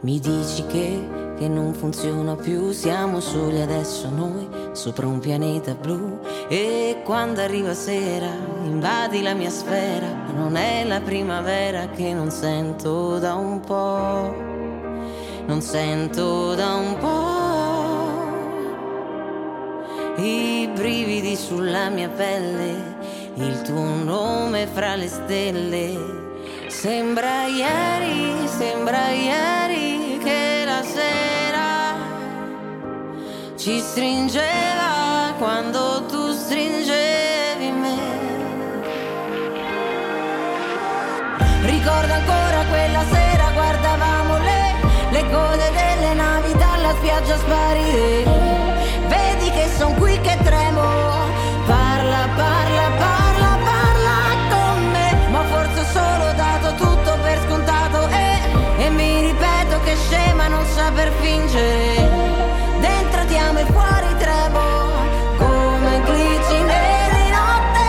[0.00, 6.20] Mi dici che, che non funziona più, siamo soli adesso noi, sopra un pianeta blu.
[6.48, 8.30] E quando arriva sera,
[8.62, 14.36] invadi la mia sfera, non è la primavera che non sento da un po',
[15.46, 17.56] non sento da un po'.
[20.22, 22.96] I brividi sulla mia pelle,
[23.34, 26.26] il tuo nome fra le stelle
[26.68, 29.87] Sembra ieri, sembra ieri
[30.94, 31.68] sera
[33.56, 37.98] ci stringeva quando tu stringevi me.
[41.62, 44.74] Ricordo ancora quella sera, guardavamo le,
[45.10, 48.24] le code delle navi dalla spiaggia sparire.
[49.08, 51.07] Vedi che son qui che tremo,
[60.98, 62.10] per fingere.
[62.80, 64.60] Dentro ti amo e fuori tremo
[65.36, 66.80] Come glicine
[67.14, 67.86] di notte.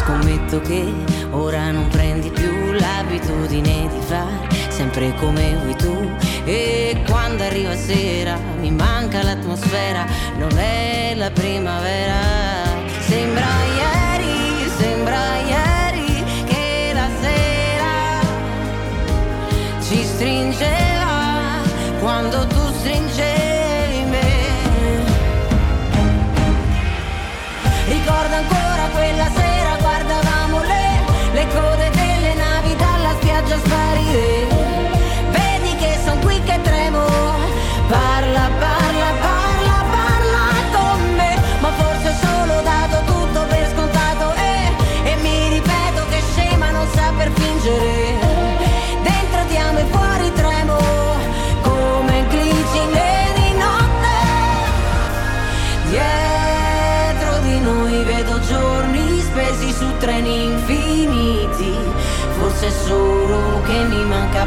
[0.00, 0.92] Scommetto che
[1.30, 6.14] ora non prendi più l'abitudine di fare Sempre come vuoi tu.
[6.44, 10.06] E quando arriva sera mi manca l'atmosfera
[10.36, 12.14] Non è la primavera.
[13.00, 13.63] Sembra
[20.24, 20.83] stringeva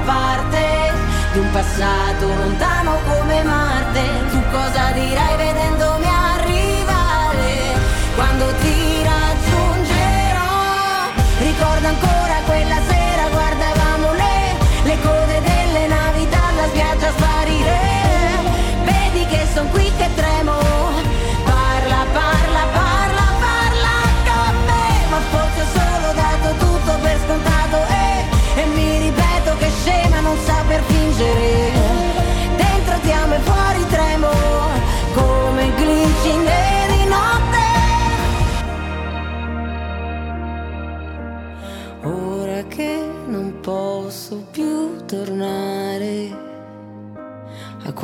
[0.07, 0.93] parte
[1.33, 4.03] di un passato lontano come Marte.
[4.31, 7.75] Tu cosa dirai vedendomi arrivare
[8.15, 10.47] quando ti raggiungerò?
[11.39, 12.96] Ricordo ancora quella sera,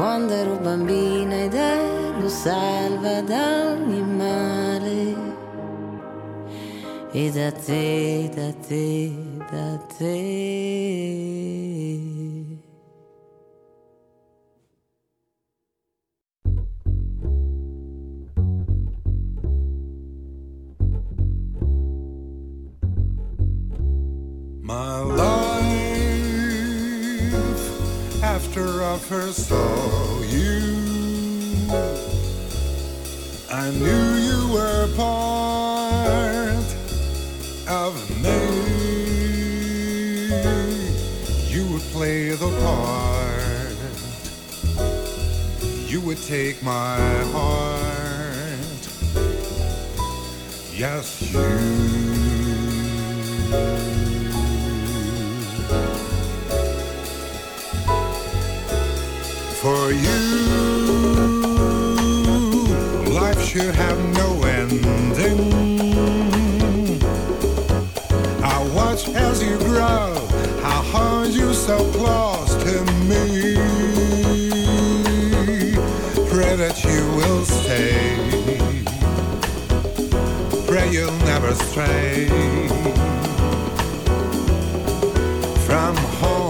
[0.04, 5.16] quando ero bambina ed ero salva da ogni male.
[7.14, 9.14] E da te, da te,
[9.50, 11.32] da te.
[24.62, 25.54] My life
[28.34, 30.58] after I first saw you,
[33.52, 36.66] I knew you were part
[37.70, 38.42] of me.
[41.54, 43.78] You would play the part,
[45.88, 46.98] you would take my
[47.36, 48.82] heart.
[50.76, 51.93] Yes, you.
[59.94, 60.20] You.
[63.14, 65.54] Life should have no ending.
[68.44, 70.16] I watch as you grow,
[70.62, 73.56] how hard you so close to me.
[76.30, 78.18] Pray that you will stay.
[80.68, 82.28] Pray you'll never stray
[85.66, 86.43] from home.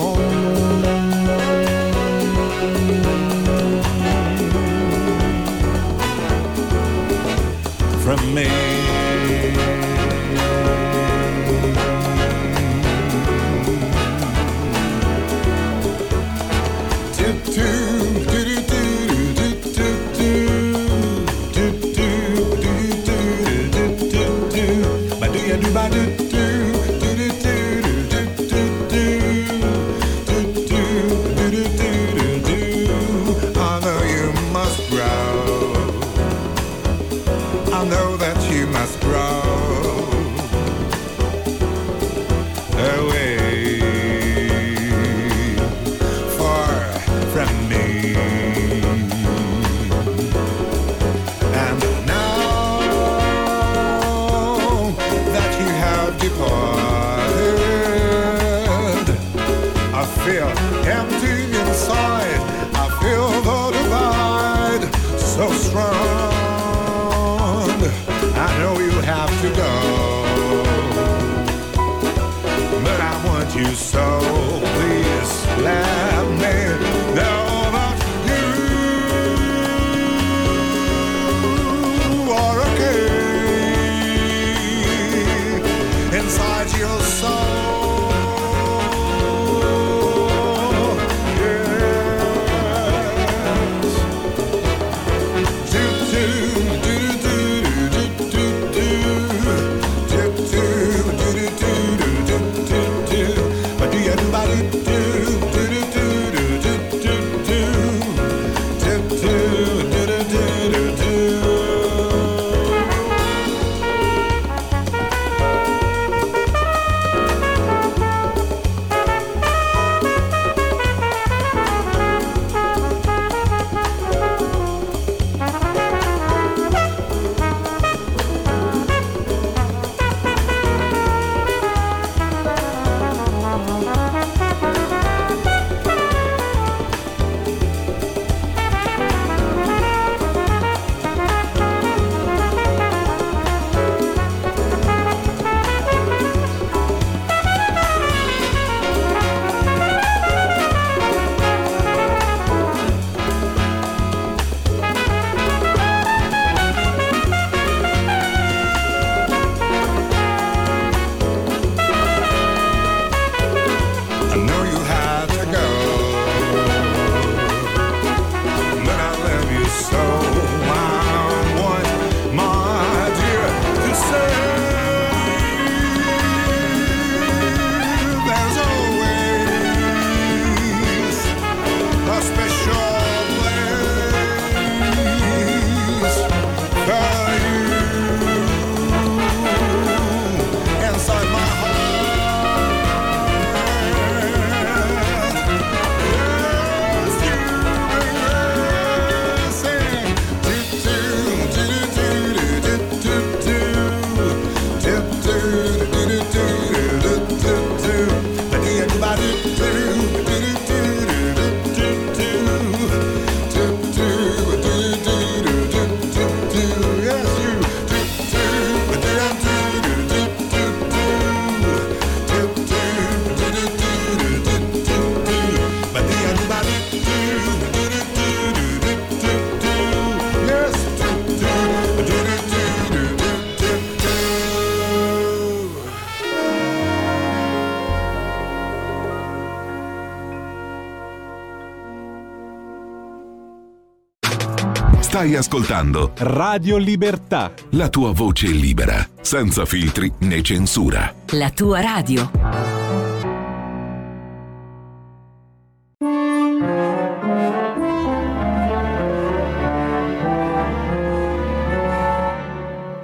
[245.24, 247.53] Stai ascoltando Radio Libertà.
[247.70, 251.15] La tua voce libera, senza filtri né censura.
[251.27, 252.30] La tua radio.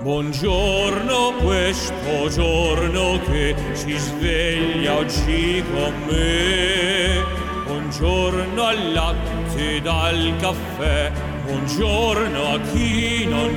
[0.02, 7.24] Buongiorno questo giorno che si sveglia oggi con me.
[7.66, 11.12] Buongiorno al latte dal caffè.
[11.46, 12.09] Buongiorno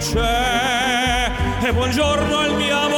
[0.03, 1.31] c'è.
[1.63, 2.92] E buongiorno al mio amore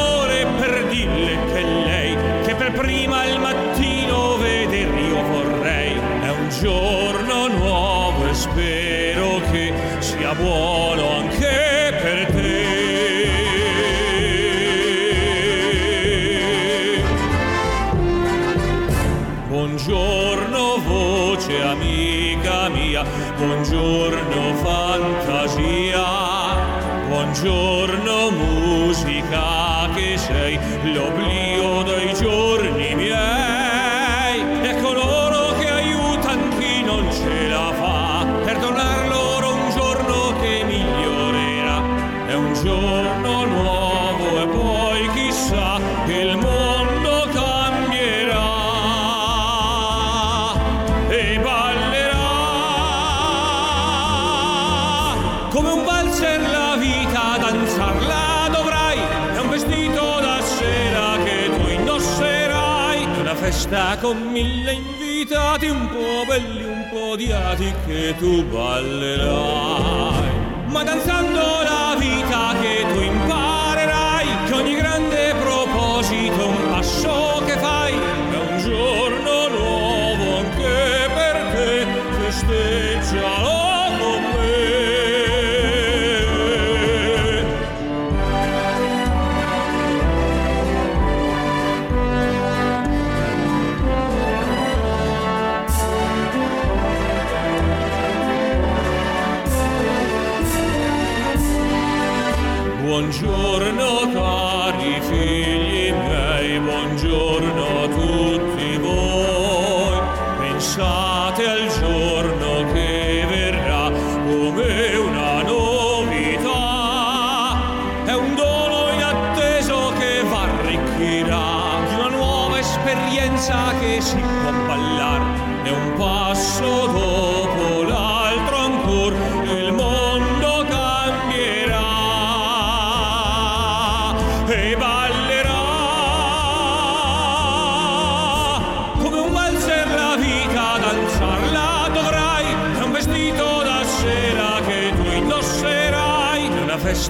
[63.54, 70.28] festa con mille invitati, un po' belli, un po' odiati, che tu ballerai.
[70.66, 77.93] Ma danzando la vita che tu imparerai, che ogni grande proposito un passo che fai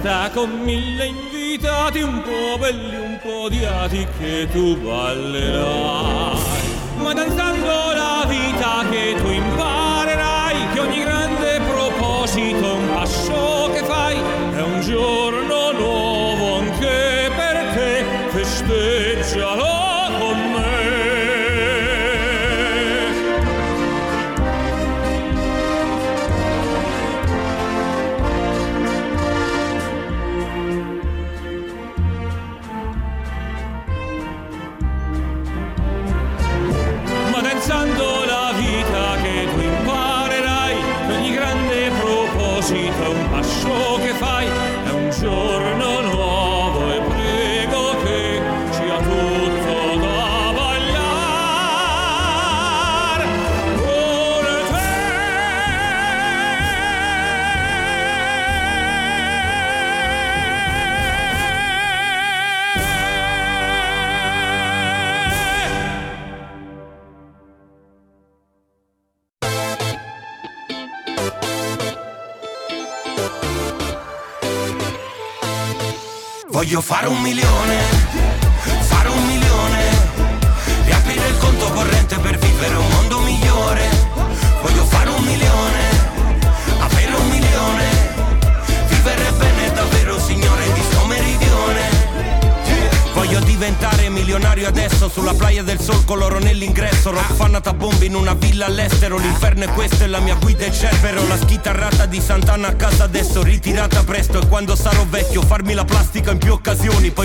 [0.05, 6.39] festa con mille invitati un po' belli un po' odiati che tu ballerai.
[6.97, 14.17] Ma danzando la vita che tu imparerai che ogni grande proposito un passo che fai
[14.55, 15.44] è un giorno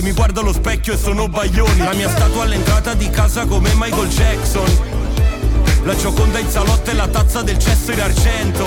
[0.10, 1.78] mi guardo allo specchio e sono baglioni.
[1.78, 4.66] La mia statua all'entrata di casa come Michael Jackson.
[5.84, 8.66] La gioconda in salotto e la tazza del cesso in argento.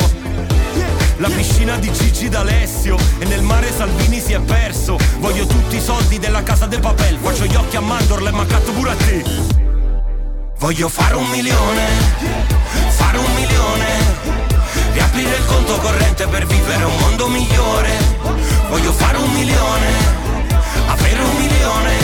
[1.16, 2.96] La piscina di Gigi d'Alessio.
[3.18, 4.96] E nel mare Salvini si è perso.
[5.18, 7.18] Voglio tutti i soldi della casa del papel.
[7.20, 9.24] Faccio gli occhi a mandorla e mancato pure a te
[10.60, 11.86] Voglio fare un milione.
[12.88, 13.86] Fare un milione.
[14.92, 17.98] Riaprire il conto corrente per vivere un mondo migliore.
[18.68, 20.31] Voglio fare un milione
[21.12, 21.98] Avere un milione.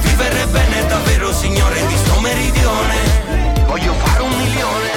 [0.00, 3.64] Vivere bene davvero signore di sto meridione.
[3.66, 4.90] Voglio fare un milione.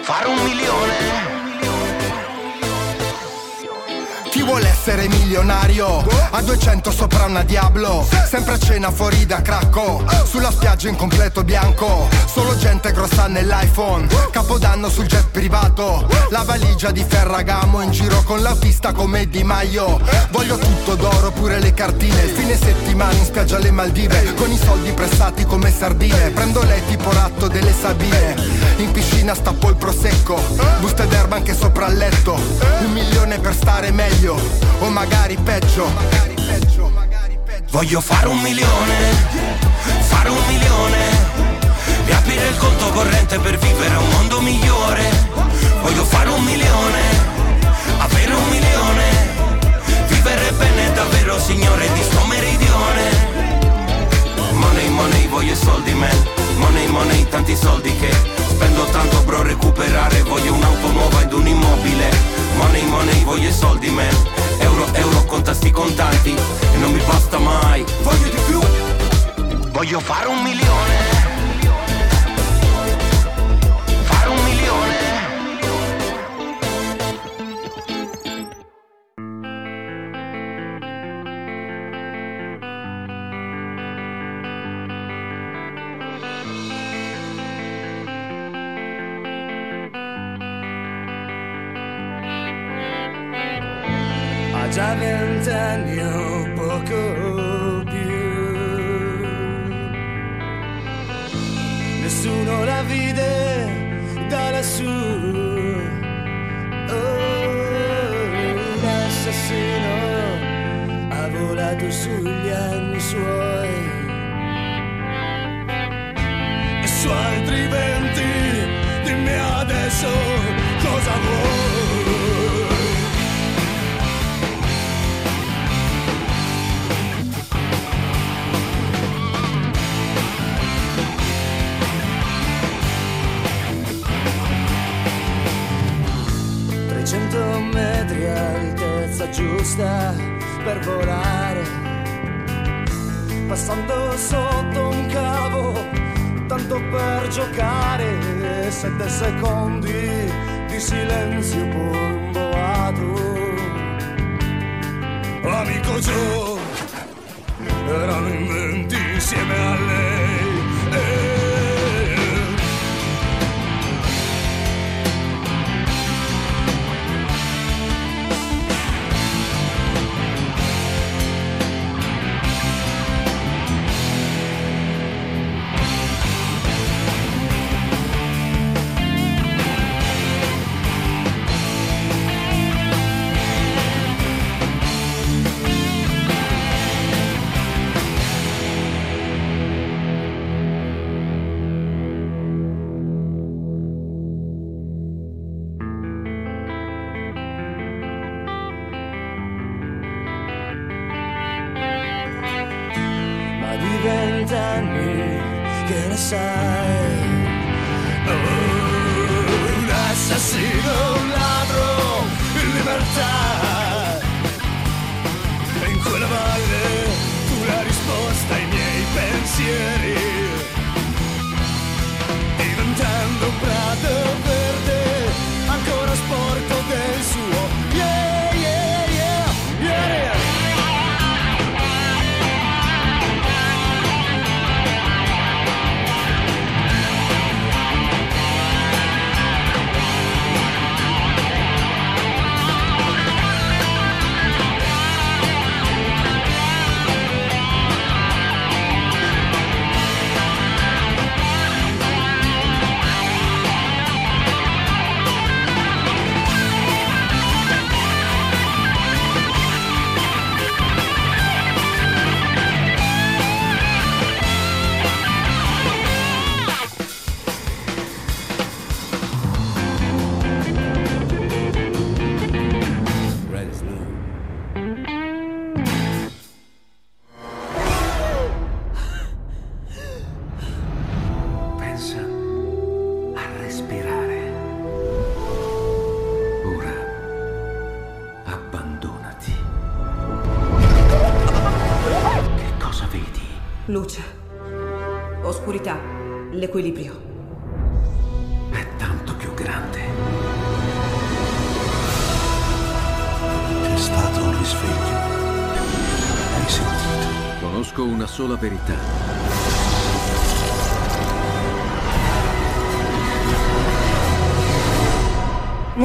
[0.00, 1.33] Fare un milione
[4.86, 6.04] essere milionario?
[6.30, 8.06] A 200 sopra una Diablo.
[8.28, 10.04] Sempre a cena fuori da Cracco.
[10.24, 12.06] Sulla spiaggia in completo bianco.
[12.26, 14.06] Solo gente grossa nell'iPhone.
[14.30, 16.06] Capodanno sul jet privato.
[16.28, 19.98] La valigia di Ferragamo In giro con l'autista come Di Maio.
[20.30, 22.26] Voglio tutto d'oro pure le cartine.
[22.26, 24.34] Fine settimana in spiaggia alle Maldive.
[24.34, 26.28] Con i soldi prestati come sardine.
[26.28, 30.40] Prendo lei tipo ratto delle Sabine In piscina stappo il prosecco
[30.80, 34.38] Buste d'erba anche sopra il letto Un milione per stare meglio
[34.80, 36.34] O magari peggio
[37.74, 38.94] Voglio fare un milione,
[40.02, 40.98] fare un milione,
[42.04, 45.10] riaprire il conto corrente per vivere un mondo migliore.
[45.82, 47.00] Voglio fare un milione,
[47.98, 49.04] avere un milione,
[50.06, 53.02] vivere bene davvero signore di sto meridione.
[54.52, 56.24] Money, money, voglio soldi man,
[56.58, 62.08] money, money, tanti soldi che spendo tanto bro recuperare, voglio un'auto nuova ed un immobile.
[62.56, 64.16] Money, money, voglio soldi man,
[64.58, 67.84] euro, euro, conta sti contanti e non mi basta mai.
[68.02, 68.60] Voglio di più,
[69.70, 71.03] voglio fare un milione.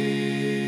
[0.00, 0.59] ti.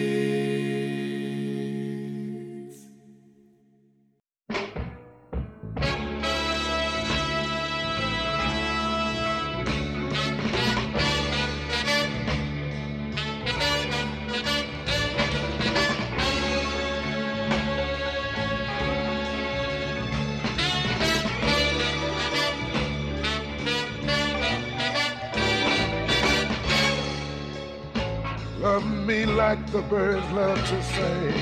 [29.53, 31.37] Like the birds love to sing.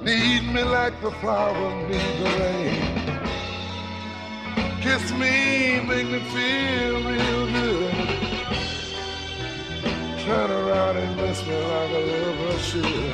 [0.00, 2.82] Need me like the flower need the rain.
[4.80, 7.94] Kiss me, make me feel real good.
[10.24, 13.12] Turn around and miss me like a lover should.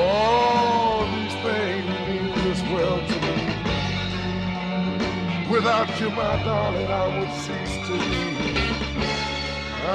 [0.00, 3.36] All these things mean this world to me.
[5.50, 8.63] Without you, my darling, I would cease to be.
[9.86, 9.90] I,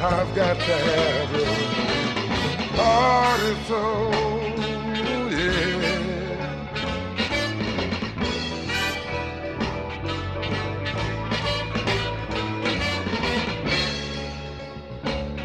[0.00, 1.46] I've got to have you.
[2.76, 4.12] Heart and soul,
[5.30, 5.86] yeah.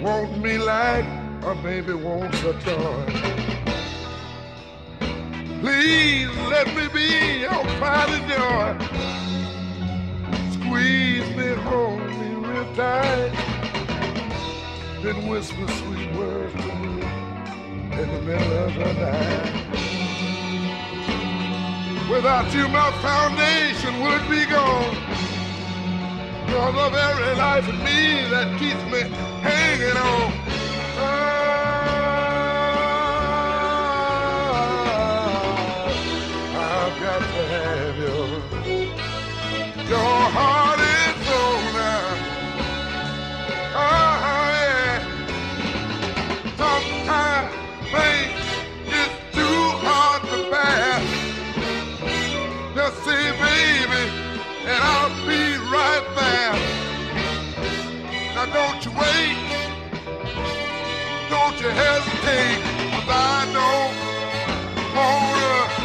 [0.02, 1.06] Want me like
[1.44, 3.45] a baby wants a toy.
[5.66, 8.78] Please let me be your pride and joy.
[10.52, 13.34] Squeeze me, hold me real tight.
[15.02, 17.02] Then whisper sweet words to me
[18.00, 19.54] in the middle of the night.
[22.12, 24.96] Without you, my foundation would be gone.
[26.48, 29.02] You're the very life in me that keeps me
[29.42, 30.45] hanging on.
[38.00, 38.16] You.
[39.90, 41.16] Your heart is
[41.76, 42.38] now.
[43.62, 44.16] Oh,
[44.56, 45.24] yeah.
[46.58, 47.54] Sometimes
[47.94, 48.46] things
[49.02, 51.28] is too hard to bear.
[52.76, 54.04] Just say, baby,
[54.70, 56.56] and I'll be right there.
[58.36, 59.38] Now don't you wait.
[61.30, 62.62] Don't you hesitate.
[62.92, 63.96] 'cause I don't
[64.96, 65.85] wanna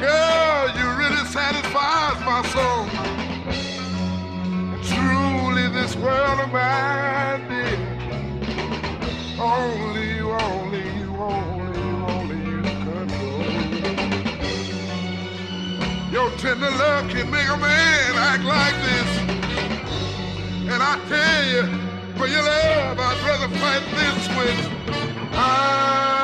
[0.00, 2.84] Girl, you really satisfies my soul.
[4.84, 7.78] Truly, this world of mine, dear.
[9.40, 12.60] Only you, only you, only you, only you.
[16.12, 19.10] Your tender love can make a man act like this.
[20.70, 21.81] And I tell you,
[22.22, 25.34] for your love, I'd rather fight this with.
[25.34, 26.21] I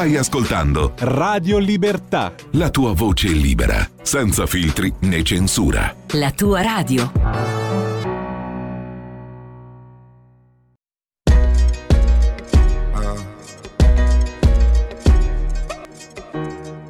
[0.00, 2.32] Stai ascoltando Radio Libertà.
[2.52, 5.94] la tua voce libera, senza filtri né censura.
[6.12, 7.12] La tua radio.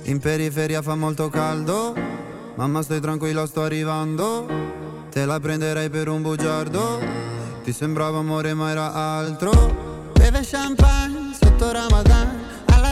[0.04, 1.92] In periferia fa molto caldo,
[2.54, 4.46] mamma stai tranquilla sto arrivando,
[5.10, 7.00] te la prenderei per un bugiardo,
[7.64, 10.12] ti sembrava amore ma era altro.
[10.12, 12.59] Beve champagne sotto Ramadan,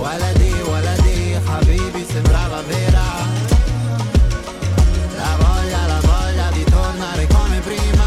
[0.00, 3.06] Waladi, waladi, habibi sembrava vera.
[5.16, 8.06] La voglia, la voglia di tornare come prima.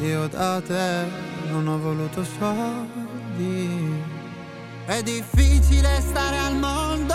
[0.00, 1.06] Io da te
[1.50, 4.16] non ho voluto soldi.
[4.86, 7.14] È difficile stare al mondo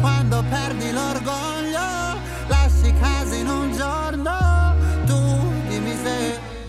[0.00, 1.59] quando perdi l'orgoglio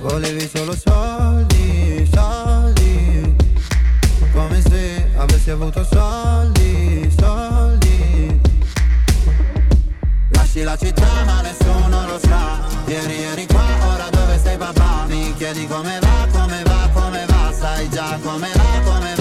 [0.02, 3.36] volevi solo soldi, soldi.
[4.34, 8.40] Come se avessi avuto soldi, soldi.
[10.30, 12.60] Lasci la città ma nessuno lo sa.
[12.86, 15.06] Ieri eri qua, ora dove sei papà?
[15.08, 17.54] Mi chiedi come va, come va, come va?
[17.58, 19.21] Sai già come va, come va,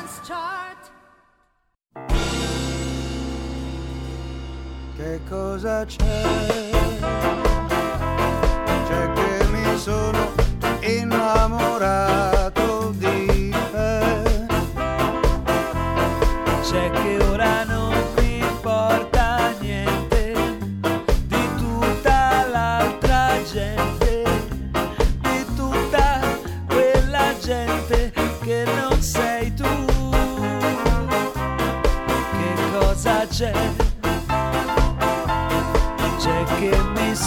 [5.01, 6.21] Che cosa c'è?
[8.87, 10.31] C'è che mi sono
[10.81, 12.20] innamorato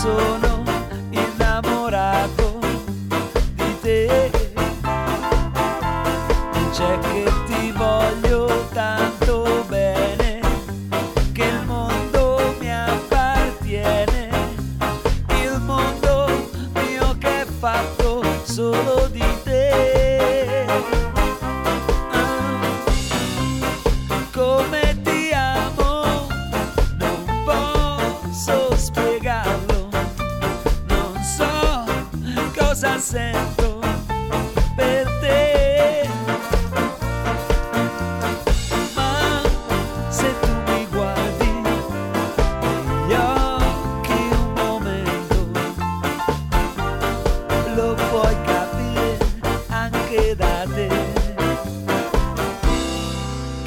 [0.05, 0.44] mi
[33.15, 33.79] sento
[34.75, 36.09] per te.
[38.97, 39.41] Ma
[40.09, 45.37] se tu mi guardi negli occhi un momento,
[47.77, 49.17] lo puoi capire
[49.69, 50.89] anche da te.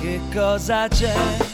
[0.02, 0.90] Che cosa?
[0.90, 1.47] C'è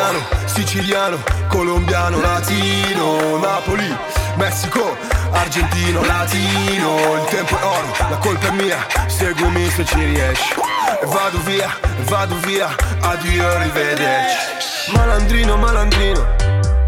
[0.00, 3.94] Italiano, siciliano, colombiano, latino, Napoli,
[4.36, 4.96] Messico,
[5.30, 8.78] argentino, latino, il tempo è oro, la colpa è mia,
[9.08, 10.54] seguimi se ci riesci.
[11.02, 14.92] E vado via, e vado via, addio, arrivederci.
[14.92, 16.26] Malandrino, malandrino,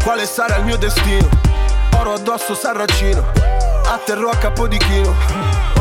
[0.03, 1.29] quale sarà il mio destino?
[1.97, 3.23] Oro addosso, sarracino,
[3.85, 5.13] atterrò a Capodichino,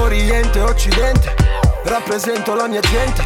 [0.01, 1.35] Oriente, Occidente,
[1.85, 3.25] rappresento la mia gente,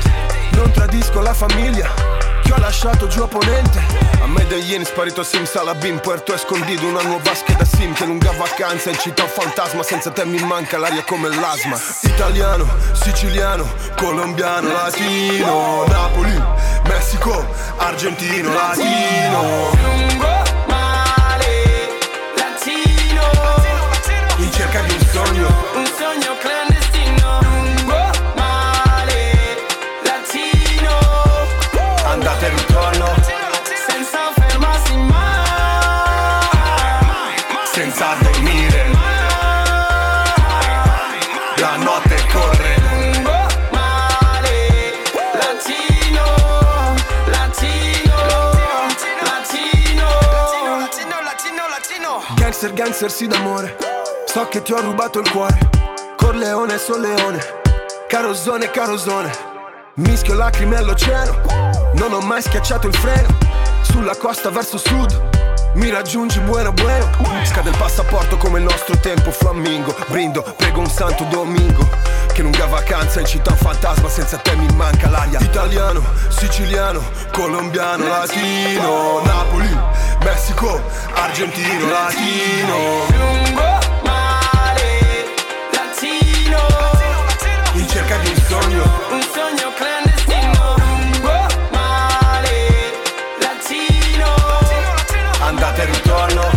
[0.50, 2.05] non tradisco la famiglia,
[2.46, 3.80] che ho lasciato giù opponente.
[4.20, 9.26] A Medellin sparito Simsalabim, Puerto Escondido, una nuova scheda sim che lunga vacanza in città
[9.26, 11.78] fantasma, senza te mi manca l'aria come l'asma.
[12.02, 13.66] Italiano, siciliano,
[13.96, 16.40] colombiano, latino, Napoli,
[16.84, 17.44] Messico,
[17.78, 20.25] argentino, latino.
[52.96, 53.76] Sì d'amore.
[54.24, 55.58] So che ti ho rubato il cuore.
[56.16, 57.38] Corleone, solleone.
[58.08, 59.30] Carosone, carosone.
[59.96, 61.42] Mischio lacrime all'oceano.
[61.92, 63.28] Non ho mai schiacciato il freno.
[63.82, 65.34] Sulla costa verso sud.
[65.74, 67.10] Mi raggiungi buono buono.
[67.44, 69.94] Scade il passaporto come il nostro tempo flammingo.
[70.08, 71.86] Brindo, prego un santo domingo.
[72.32, 74.08] Che lunga vacanza in città fantasma.
[74.08, 75.38] Senza te mi manca l'aria.
[75.40, 79.20] Italiano, siciliano, colombiano, latino.
[79.22, 79.78] Napoli,
[80.26, 80.82] Messico,
[81.14, 83.06] argentino, latino.
[83.16, 85.24] Lungo male,
[85.70, 86.58] latino,
[87.74, 88.82] In cerca di un sogno.
[89.10, 90.74] un sogno clandestino.
[90.78, 92.68] Lungo male,
[93.38, 94.34] latino,
[95.42, 96.50] andate e ritorno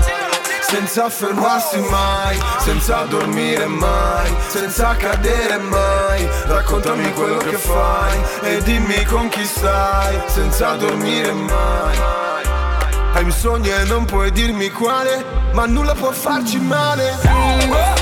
[0.62, 6.28] senza fermarsi mai, senza dormire mai, senza cadere mai.
[6.48, 12.29] Raccontami quello che fai e dimmi con chi stai, senza dormire mai.
[13.20, 17.18] Hai un sogno e non puoi dirmi quale, ma nulla può farci male.
[17.24, 17.99] lungo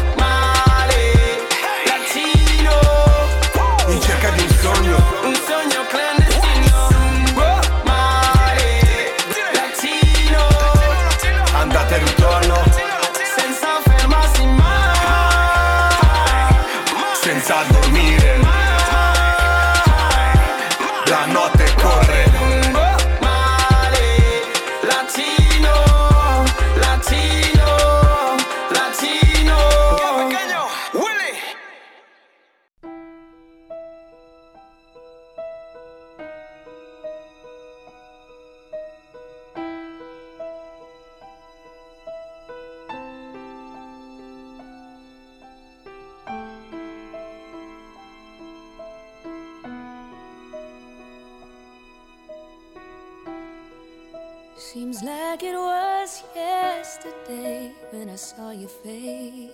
[58.17, 59.51] saw your face.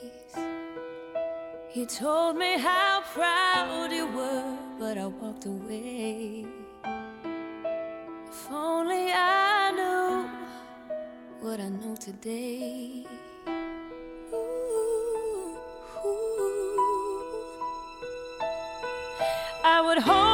[1.73, 6.45] You told me how proud you were, but I walked away.
[6.85, 10.29] If only I knew
[11.41, 13.05] what I know today.
[14.33, 15.57] Ooh,
[16.05, 16.37] ooh.
[19.65, 20.32] I would hold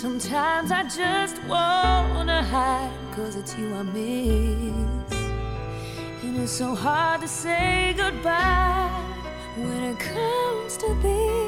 [0.00, 5.12] Sometimes I just wanna hide, cause it's you I miss.
[6.22, 8.92] And it's so hard to say goodbye
[9.56, 11.47] when it comes to this.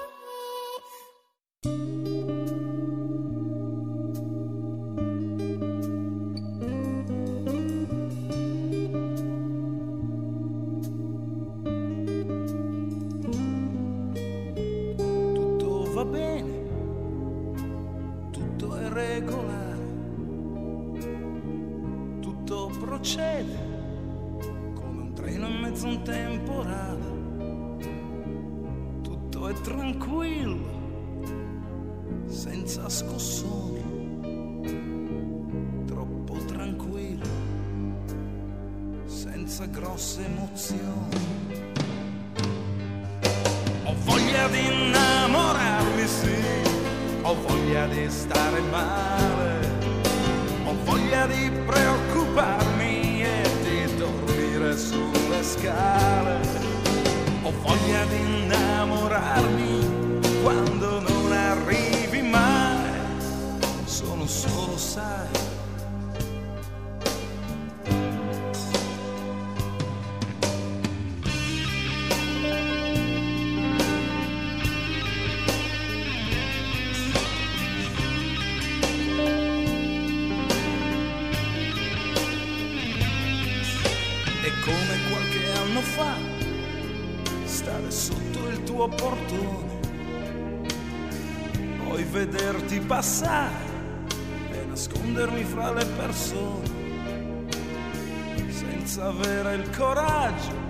[98.91, 100.60] senza avere il coraggio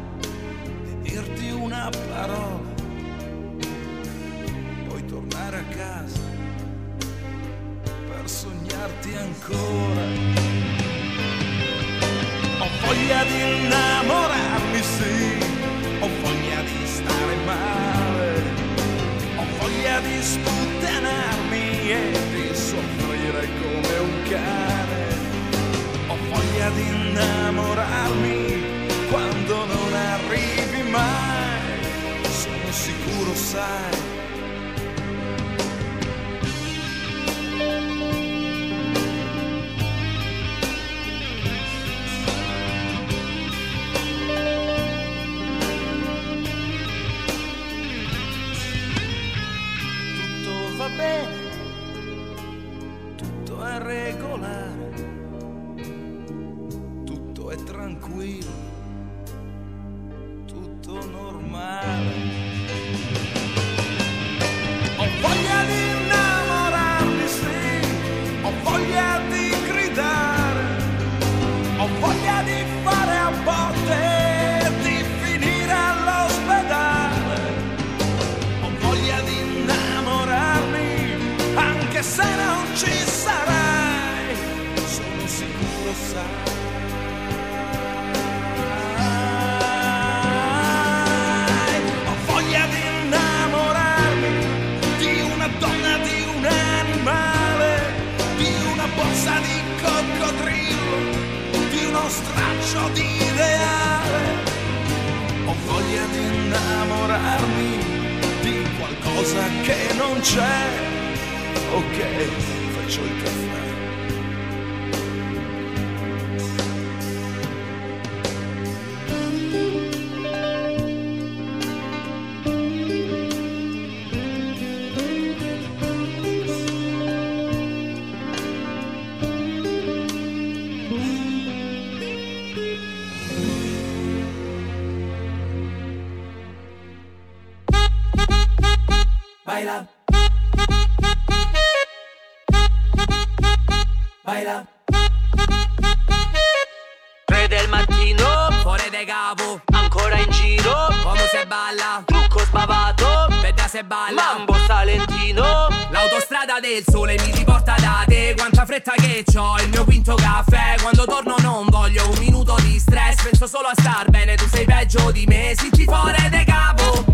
[151.72, 158.34] balla, trucco sbavato, vedda se balla, mambo salentino, l'autostrada del sole mi riporta da te,
[158.38, 162.78] quanta fretta che c'ho, il mio quinto caffè, quando torno non voglio un minuto di
[162.78, 167.06] stress, penso solo a star bene, tu sei peggio di me, sinci fuori de capo,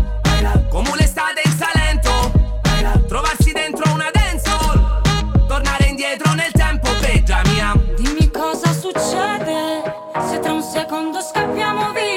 [0.70, 2.32] come l'estate in Salento,
[3.06, 7.74] trovarsi dentro una dancehall, tornare indietro nel tempo, peggia mia.
[7.96, 9.82] Dimmi cosa succede
[10.28, 12.07] se tra un secondo scappiamo via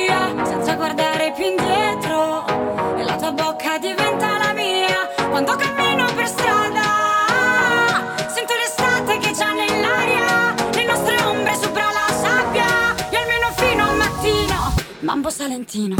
[15.41, 15.95] mambo salentino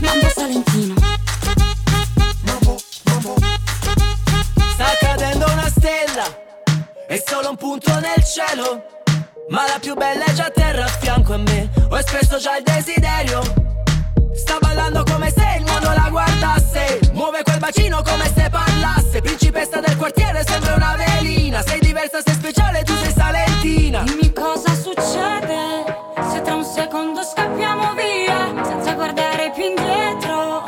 [0.00, 0.94] mambo salentino
[4.72, 6.24] Sta cadendo una stella,
[7.06, 8.82] è solo un punto nel cielo.
[9.50, 11.68] Ma la più bella è già a terra a fianco a me.
[11.90, 13.42] Ho espresso già il desiderio.
[14.34, 17.00] Sta ballando come se il mondo la guardasse.
[17.12, 19.20] Muove quel bacino come se parlasse.
[19.20, 21.62] Principessa del quartiere, sembra una velina.
[21.62, 24.02] Sei diversa, sei speciale, tu sei salentina.
[24.02, 25.49] Dimmi cosa succede
[27.32, 30.64] scappiamo via senza guardare più indietro.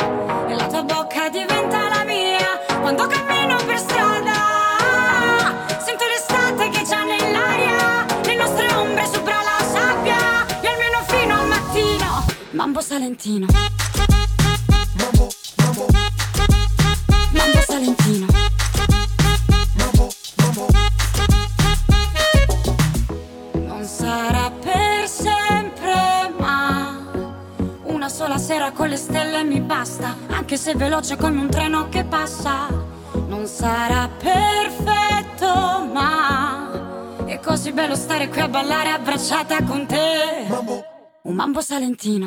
[0.48, 4.34] E la tua bocca diventa la mia quando cammino per strada.
[5.84, 11.48] Sento l'estate che già nell'aria le nostre ombre sopra la sabbia e almeno fino al
[11.48, 13.46] mattino mambo salentino
[28.92, 32.68] le stelle mi basta, anche se veloce come un treno che passa.
[33.26, 35.46] Non sarà perfetto,
[35.90, 40.46] ma è così bello stare qui a ballare abbracciata con te.
[41.22, 42.26] Un mambo salentino.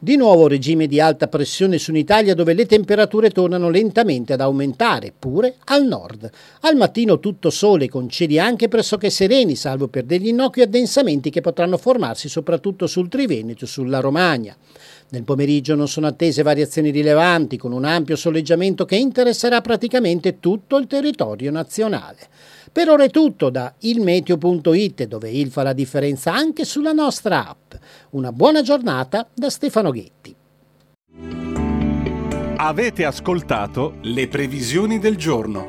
[0.00, 5.12] Di nuovo regime di alta pressione su un'Italia dove le temperature tornano lentamente ad aumentare,
[5.18, 6.30] pure al nord.
[6.60, 11.40] Al mattino tutto sole con cieli anche pressoché sereni, salvo per degli innocui addensamenti che
[11.40, 14.56] potranno formarsi soprattutto sul Triveneto e sulla Romagna.
[15.08, 20.76] Nel pomeriggio non sono attese variazioni rilevanti, con un ampio soleggiamento che interesserà praticamente tutto
[20.76, 22.18] il territorio nazionale.
[22.70, 27.74] Per ora è tutto da ilmeteo.it, dove il fa la differenza anche sulla nostra app.
[28.10, 30.34] Una buona giornata da Stefano Ghetti.
[32.56, 35.66] Avete ascoltato le previsioni del giorno.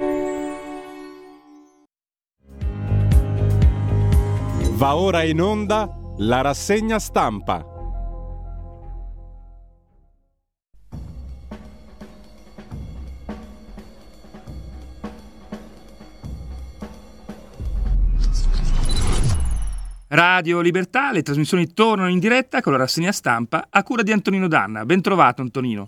[4.72, 7.69] Va ora in onda la rassegna stampa.
[20.12, 24.48] Radio Libertà, le trasmissioni tornano in diretta con la rassegna stampa a cura di Antonino
[24.48, 24.84] Danna.
[24.84, 25.88] Ben trovato Antonino.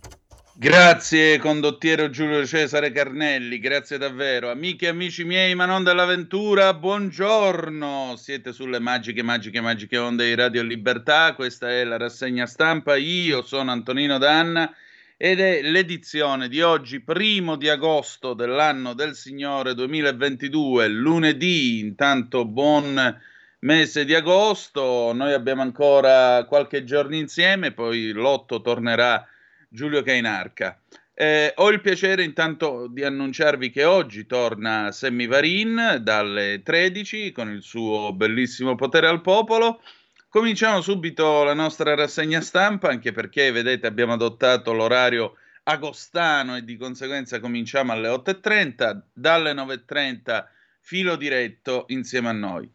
[0.54, 4.52] Grazie condottiero Giulio Cesare Carnelli, grazie davvero.
[4.52, 8.14] Amiche e amici miei, ma non dell'avventura, buongiorno.
[8.16, 11.34] Siete sulle magiche, magiche, magiche onde di Radio Libertà.
[11.34, 12.96] Questa è la rassegna stampa.
[12.98, 14.72] Io sono Antonino Danna
[15.18, 21.80] ed è l'edizione di oggi, primo di agosto dell'anno del Signore 2022, lunedì.
[21.80, 23.30] Intanto buon
[23.62, 25.12] mese di agosto.
[25.14, 29.26] Noi abbiamo ancora qualche giorno insieme, poi l'otto tornerà
[29.70, 30.80] Giulio Cainarca.
[31.14, 37.52] Eh, ho il piacere intanto di annunciarvi che oggi torna Sammy Varin dalle 13 con
[37.52, 39.82] il suo bellissimo potere al popolo.
[40.30, 46.78] Cominciamo subito la nostra rassegna stampa, anche perché vedete abbiamo adottato l'orario agostano e di
[46.78, 50.46] conseguenza cominciamo alle 8.30, dalle 9.30
[50.80, 52.72] filo diretto insieme a noi.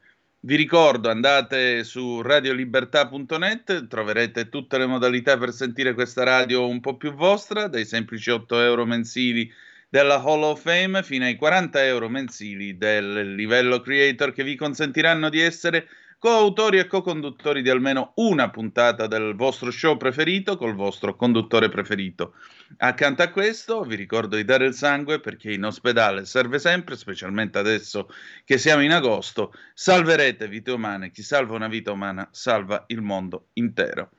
[0.46, 6.96] Vi ricordo, andate su radiolibertà.net, troverete tutte le modalità per sentire questa radio un po'
[6.96, 9.52] più vostra, dai semplici 8 euro mensili
[9.88, 15.30] della Hall of Fame fino ai 40 euro mensili del livello creator che vi consentiranno
[15.30, 15.88] di essere
[16.18, 22.34] coautori e co-conduttori di almeno una puntata del vostro show preferito col vostro conduttore preferito.
[22.78, 27.58] Accanto a questo vi ricordo di dare il sangue perché in ospedale serve sempre, specialmente
[27.58, 28.08] adesso
[28.44, 33.48] che siamo in agosto, salverete vite umane, chi salva una vita umana salva il mondo
[33.54, 34.10] intero.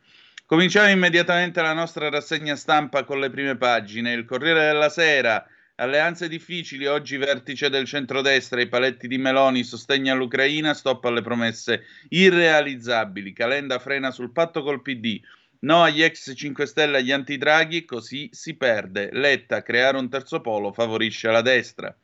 [0.48, 4.14] Cominciamo immediatamente la nostra rassegna stampa con le prime pagine.
[4.14, 5.45] Il Corriere della Sera,
[5.78, 11.84] alleanze difficili, oggi vertice del centrodestra, i paletti di Meloni, sostegno all'Ucraina, stop alle promesse
[12.09, 15.19] irrealizzabili, Calenda frena sul patto col PD,
[15.59, 19.09] No agli ex 5 Stelle e agli antidraghi, così si perde.
[19.11, 21.95] Letta, creare un terzo polo favorisce la destra.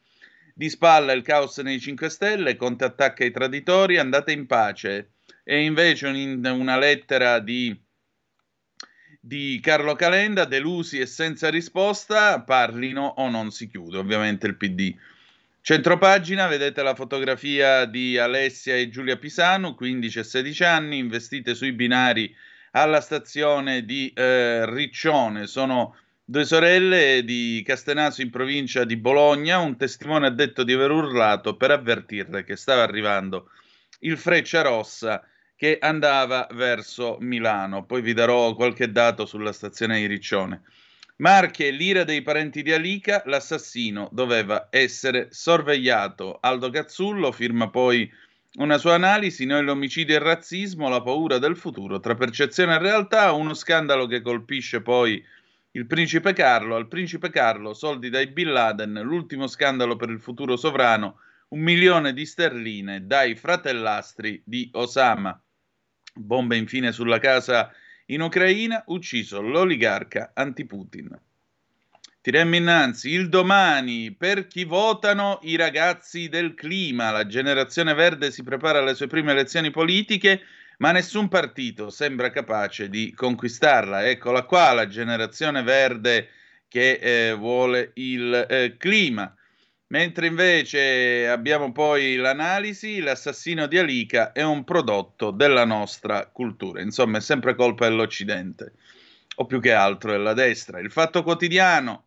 [0.55, 5.11] Di spalla il caos nei 5 Stelle, Conte attacca i traditori, andate in pace.
[5.43, 7.80] E invece un- una lettera di,
[9.26, 14.93] di Carlo Calenda, delusi e senza risposta, parlino o non si chiude, ovviamente il PD.
[15.61, 21.71] Centropagina, vedete la fotografia di Alessia e Giulia Pisano, 15 e 16 anni, investite sui
[21.71, 22.36] binari
[22.71, 25.47] alla stazione di eh, Riccione.
[25.47, 25.95] Sono
[26.26, 29.59] due sorelle di Castenaso in provincia di Bologna.
[29.59, 33.51] Un testimone ha detto di aver urlato per avvertirle che stava arrivando
[33.99, 35.26] il Freccia Rossa
[35.64, 37.86] che andava verso Milano.
[37.86, 40.64] Poi vi darò qualche dato sulla stazione di Riccione.
[41.20, 46.39] Marche, l'ira dei parenti di Alica, l'assassino doveva essere sorvegliato.
[46.41, 48.11] Aldo Cazzullo firma poi
[48.55, 52.80] una sua analisi, noi l'omicidio e il razzismo, la paura del futuro, tra percezione e
[52.80, 55.24] realtà, uno scandalo che colpisce poi
[55.72, 60.57] il principe Carlo, al principe Carlo soldi dai Bin Laden, l'ultimo scandalo per il futuro
[60.57, 61.20] sovrano,
[61.51, 65.41] un milione di sterline dai fratellastri di Osama.
[66.14, 67.72] Bombe infine sulla casa
[68.07, 71.20] in Ucraina, ucciso l'oligarca anti-Putin.
[72.22, 77.11] Tiremmo innanzi il domani per chi votano i ragazzi del clima.
[77.11, 80.41] La generazione verde si prepara alle sue prime elezioni politiche,
[80.78, 84.07] ma nessun partito sembra capace di conquistarla.
[84.07, 86.30] Eccola qua, la generazione verde
[86.70, 89.36] che eh, vuole il eh, clima.
[89.94, 97.20] Mentre invece abbiamo poi l'analisi, l'assassino di Alica è un prodotto della nostra cultura, insomma
[97.20, 98.74] è sempre colpa dell'Occidente,
[99.36, 100.80] o più che altro della destra.
[100.80, 102.06] Il fatto quotidiano,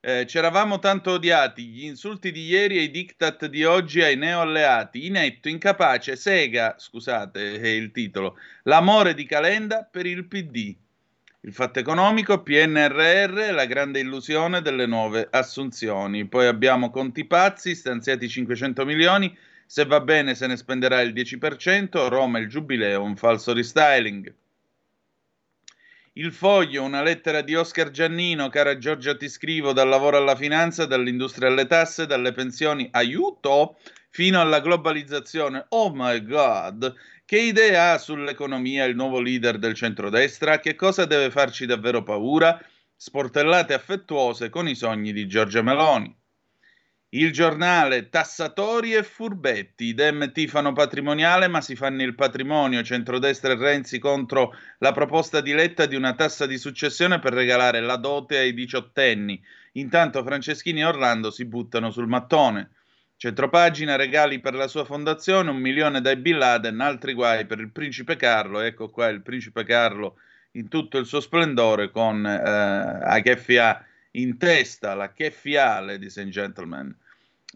[0.00, 5.04] eh, c'eravamo tanto odiati, gli insulti di ieri e i diktat di oggi ai neoalleati,
[5.04, 10.76] inetto, incapace, sega, scusate è il titolo, l'amore di Calenda per il PD.
[11.44, 16.24] Il fatto economico, PNRR, la grande illusione delle nuove assunzioni.
[16.24, 19.36] Poi abbiamo conti pazzi, stanziati 500 milioni,
[19.66, 24.34] se va bene se ne spenderà il 10%, Roma il giubileo, un falso restyling.
[26.14, 30.86] Il foglio, una lettera di Oscar Giannino, cara Giorgia ti scrivo, dal lavoro alla finanza,
[30.86, 33.76] dall'industria alle tasse, dalle pensioni, aiuto,
[34.08, 35.66] fino alla globalizzazione.
[35.70, 36.94] Oh my god!
[37.34, 40.60] Che idea ha sull'economia il nuovo leader del centrodestra?
[40.60, 42.64] Che cosa deve farci davvero paura?
[42.94, 46.16] Sportellate affettuose con i sogni di Giorgia Meloni.
[47.08, 49.86] Il giornale Tassatori e furbetti.
[49.86, 52.84] I Dem tifano patrimoniale, ma si fanno il patrimonio.
[52.84, 57.80] Centrodestra e Renzi contro la proposta di Letta di una tassa di successione per regalare
[57.80, 59.42] la dote ai diciottenni.
[59.72, 62.70] Intanto Franceschini e Orlando si buttano sul mattone.
[63.16, 67.70] Centropagina, regali per la sua fondazione, un milione dai Bin Laden, altri guai per il
[67.70, 68.60] principe Carlo.
[68.60, 70.16] Ecco qua il principe Carlo
[70.52, 76.94] in tutto il suo splendore con eh, HFA in testa, la KFA, ladies and gentlemen.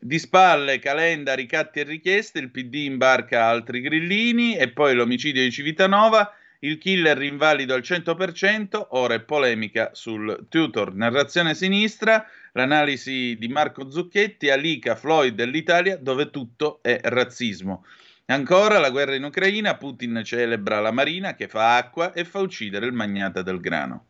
[0.00, 5.50] Di spalle, calenda, ricatti e richieste, il PD imbarca altri grillini e poi l'omicidio di
[5.50, 10.94] Civitanova, il killer invalido al 100%, ora è polemica sul tutor.
[10.94, 12.24] Narrazione sinistra,
[12.58, 17.84] l'analisi di Marco Zucchetti, Alica, Floyd e l'Italia dove tutto è razzismo.
[18.26, 22.86] Ancora la guerra in Ucraina, Putin celebra la Marina che fa acqua e fa uccidere
[22.86, 24.06] il magnate del grano.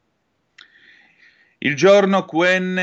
[1.58, 2.74] Il giorno QN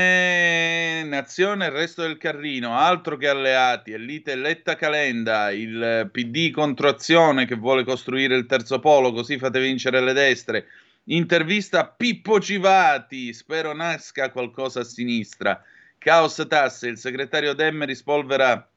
[1.08, 6.50] Nazione e il resto del Carrino, altro che alleati, è lite Letta Calenda, il PD
[6.50, 10.66] contro Azione che vuole costruire il terzo polo, così fate vincere le destre.
[11.08, 15.62] Intervista Pippo Civati, spero nasca qualcosa a sinistra.
[15.98, 18.68] Caos tasse, il segretario Dem rispolvera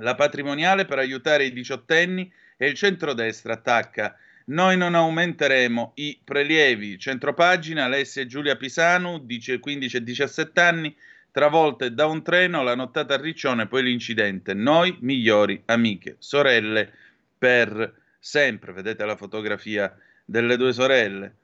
[0.00, 4.14] la patrimoniale per aiutare i diciottenni e il centrodestra attacca.
[4.48, 6.98] Noi non aumenteremo i prelievi.
[6.98, 10.94] Centropagina, Alessia e Giulia Pisanu, dice 15 e 17 anni,
[11.30, 14.52] travolte da un treno, la nottata a Riccione, poi l'incidente.
[14.52, 16.92] Noi migliori amiche, sorelle
[17.38, 18.74] per sempre.
[18.74, 21.36] Vedete la fotografia delle due sorelle.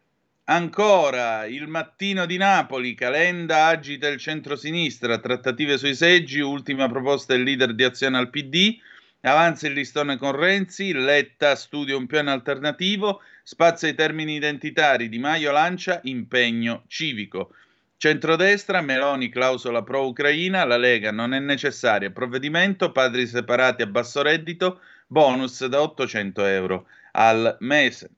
[0.46, 7.44] Ancora il mattino di Napoli, Calenda agita il centro-sinistra, trattative sui seggi, ultima proposta del
[7.44, 8.76] leader di azione al PD.
[9.20, 15.20] Avanza il listone con Renzi, Letta studia un piano alternativo, spazia i termini identitari, Di
[15.20, 17.54] Maio lancia impegno civico.
[17.96, 24.80] Centrodestra, Meloni clausola pro-Ucraina, la Lega non è necessaria, provvedimento, padri separati a basso reddito,
[25.06, 28.10] bonus da 800 euro al mese.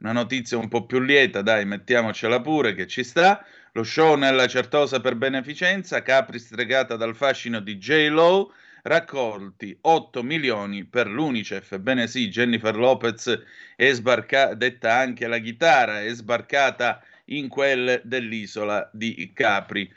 [0.00, 3.44] Una notizia un po' più lieta, dai, mettiamocela pure che ci sta.
[3.72, 10.84] Lo show nella Certosa per beneficenza, Capri stregata dal fascino di J-Lo, raccolti 8 milioni
[10.84, 11.72] per l'Unicef.
[11.72, 13.42] Ebbene sì, Jennifer Lopez
[13.76, 19.92] è sbarcata, detta anche la chitarra, è sbarcata in quelle dell'isola di Capri.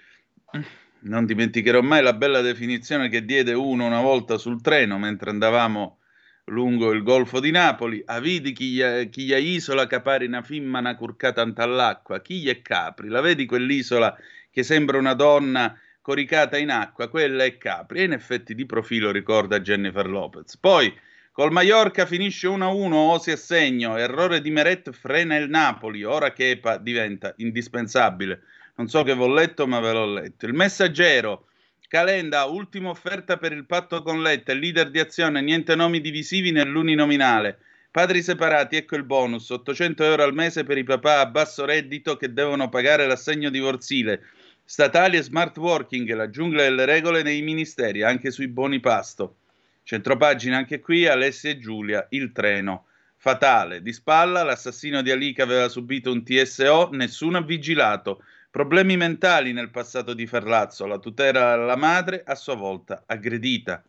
[1.00, 6.00] Non dimenticherò mai la bella definizione che diede uno una volta sul treno mentre andavamo
[6.46, 8.02] lungo il golfo di Napoli.
[8.06, 13.08] Avidi chi chi isola capari una fimmana curcata antall'acqua, chi è Capri.
[13.08, 14.18] La vedi quell'isola
[14.52, 17.08] che sembra una donna coricata in acqua?
[17.08, 18.00] Quella è Capri.
[18.00, 20.58] E in effetti di profilo ricorda Jennifer Lopez.
[20.58, 20.94] Poi
[21.32, 26.78] col Mallorca finisce 1-1, Osi a segno, errore di Meret frena il Napoli, ora Kepa
[26.78, 28.42] diventa indispensabile.
[28.76, 30.46] Non so che l'ho letto, ma ve l'ho letto.
[30.46, 31.48] Il messaggero,
[31.94, 37.60] Calenda, ultima offerta per il patto con Letta, leader di azione, niente nomi divisivi nell'uninominale.
[37.92, 42.18] Padri separati, ecco il bonus, 800 euro al mese per i papà a basso reddito
[42.18, 44.24] che devono pagare l'assegno divorzile.
[44.64, 49.36] Statali e smart working, la giungla delle regole nei ministeri, anche sui buoni pasto.
[49.84, 52.88] Centropagina anche qui, Alessia e Giulia, il treno.
[53.18, 58.24] Fatale, di spalla, l'assassino di Alica aveva subito un TSO, nessuno ha vigilato.
[58.54, 63.84] Problemi mentali nel passato di Ferlazzo, la tutela alla madre a sua volta aggredita.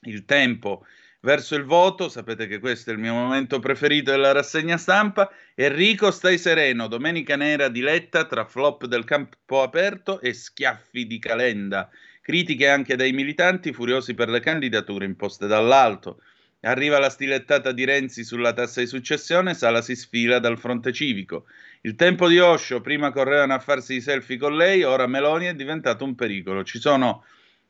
[0.00, 0.84] Il tempo
[1.20, 5.30] verso il voto, sapete che questo è il mio momento preferito della rassegna stampa.
[5.54, 11.20] Enrico, stai sereno, domenica nera di Letta tra flop del campo aperto e schiaffi di
[11.20, 11.88] Calenda.
[12.20, 16.20] Critiche anche dai militanti furiosi per le candidature imposte dall'alto.
[16.62, 21.44] Arriva la stilettata di Renzi sulla tassa di successione, Sala si sfila dal fronte civico.
[21.82, 25.54] Il tempo di Osho, prima correvano a farsi i selfie con lei, ora Meloni è
[25.54, 26.64] diventato un pericolo.
[26.64, 27.24] Ci sono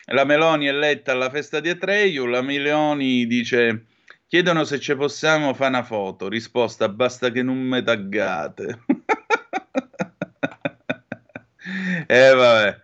[0.06, 3.84] la Meloni e Letta alla festa di Atreio, la Meloni dice
[4.26, 8.84] chiedono se ci possiamo fare una foto, risposta basta che non me taggate.
[12.10, 12.80] Eh, vabbè.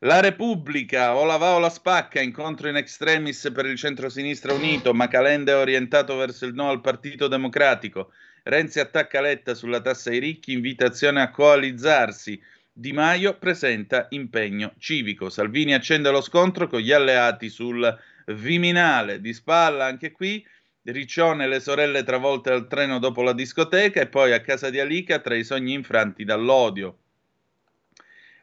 [0.00, 4.92] La Repubblica, o la va o la spacca, incontro in extremis per il centro-sinistra unito,
[4.92, 8.10] ma Calenda è orientato verso il no al Partito Democratico.
[8.48, 12.40] Renzi attacca Letta sulla tassa ai ricchi, invitazione a coalizzarsi.
[12.72, 15.28] Di Maio presenta impegno civico.
[15.28, 17.94] Salvini accende lo scontro con gli alleati sul
[18.28, 19.20] Viminale.
[19.20, 20.42] Di spalla anche qui.
[20.80, 25.18] Riccione le sorelle travolte al treno dopo la discoteca e poi a casa di Alica
[25.18, 26.96] tra i sogni infranti dall'odio.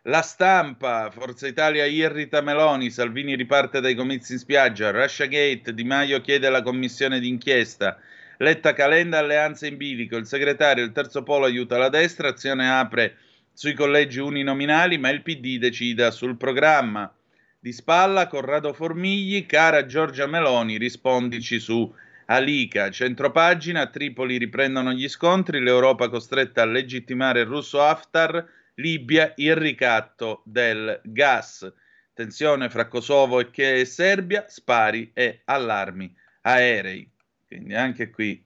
[0.03, 5.83] La stampa, Forza Italia irrita Meloni, Salvini riparte dai comizi in spiaggia, Russia Gate, Di
[5.83, 7.99] Maio chiede la commissione d'inchiesta,
[8.37, 13.17] Letta Calenda, alleanza in bilico, il segretario, il terzo polo aiuta la destra, azione apre
[13.53, 17.11] sui collegi uninominali, ma il PD decida sul programma.
[17.57, 21.91] Di spalla, Corrado Formigli, cara Giorgia Meloni, rispondici su
[22.25, 22.91] Alica.
[22.91, 28.45] Centropagina, a Tripoli riprendono gli scontri, l'Europa costretta a legittimare il russo Haftar,
[28.75, 31.71] Libia il ricatto del gas.
[32.13, 37.14] Tensione fra Kosovo e Serbia, spari e allarmi aerei.
[37.55, 38.43] Quindi anche qui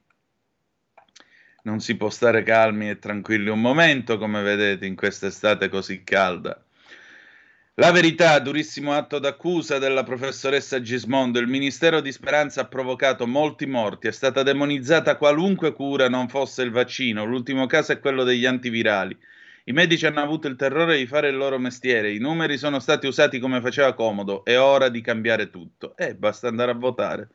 [1.64, 6.64] non si può stare calmi e tranquilli un momento, come vedete in quest'estate così calda.
[7.74, 13.66] La verità, durissimo atto d'accusa della professoressa Gismondo, il Ministero di Speranza ha provocato molti
[13.66, 18.46] morti, è stata demonizzata qualunque cura non fosse il vaccino, l'ultimo caso è quello degli
[18.46, 19.18] antivirali.
[19.64, 23.08] I medici hanno avuto il terrore di fare il loro mestiere, i numeri sono stati
[23.08, 25.98] usati come faceva comodo, è ora di cambiare tutto.
[25.98, 27.30] Eh, basta andare a votare.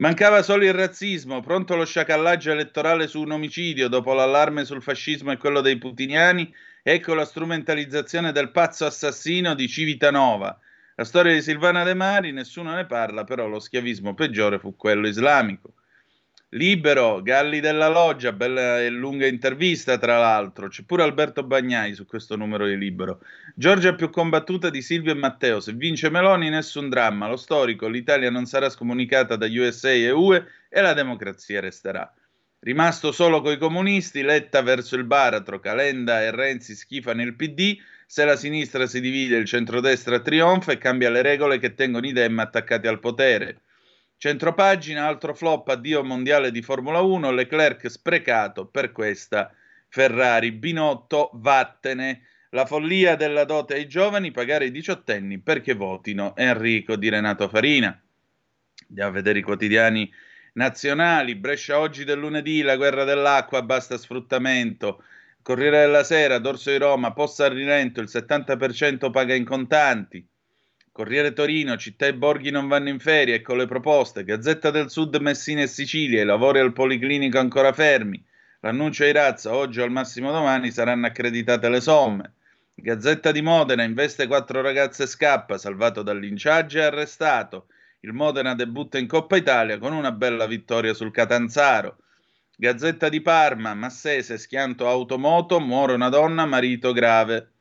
[0.00, 5.30] Mancava solo il razzismo, pronto lo sciacallaggio elettorale su un omicidio dopo l'allarme sul fascismo
[5.30, 6.50] e quello dei putiniani,
[6.82, 10.58] ecco la strumentalizzazione del pazzo assassino di Civitanova.
[10.94, 15.06] La storia di Silvana De Mari, nessuno ne parla, però lo schiavismo peggiore fu quello
[15.06, 15.74] islamico.
[16.54, 22.06] Libero, Galli della Loggia, bella e lunga intervista tra l'altro, c'è pure Alberto Bagnai su
[22.06, 23.20] questo numero di Libero.
[23.54, 28.30] Giorgia più combattuta di Silvio e Matteo, se vince Meloni nessun dramma, lo storico, l'Italia
[28.30, 32.12] non sarà scomunicata da USA e UE e la democrazia resterà.
[32.58, 38.24] Rimasto solo coi comunisti, Letta verso il baratro, Calenda e Renzi schifano il PD, se
[38.24, 42.36] la sinistra si divide il centrodestra trionfa e cambia le regole che tengono i dem
[42.40, 43.60] attaccati al potere.
[44.22, 49.50] Centropagina, altro flop, addio mondiale di Formula 1, Leclerc sprecato per questa
[49.88, 50.52] Ferrari.
[50.52, 52.26] Binotto, vattene.
[52.50, 57.98] La follia della dote ai giovani, pagare i diciottenni perché votino Enrico di Renato Farina.
[58.88, 60.12] Andiamo a vedere i quotidiani
[60.52, 61.34] nazionali.
[61.34, 65.02] Brescia oggi del lunedì, la guerra dell'acqua, basta sfruttamento.
[65.40, 70.29] Corriere della Sera, Dorso di Roma, Posta al Rilento, il 70% paga in contanti.
[71.00, 74.22] Corriere Torino, città e borghi non vanno in ferie, ecco le proposte.
[74.22, 78.22] Gazzetta del Sud, Messina e Sicilia, i lavori al Policlinico ancora fermi.
[78.60, 82.34] L'annuncio ai Razza, oggi o al massimo domani saranno accreditate le somme.
[82.74, 87.68] Gazzetta di Modena, investe quattro ragazze e scappa, salvato dal linciaggio e arrestato.
[88.00, 91.96] Il Modena debutta in Coppa Italia con una bella vittoria sul Catanzaro.
[92.54, 97.52] Gazzetta di Parma, Massese, schianto automoto, muore una donna, marito grave.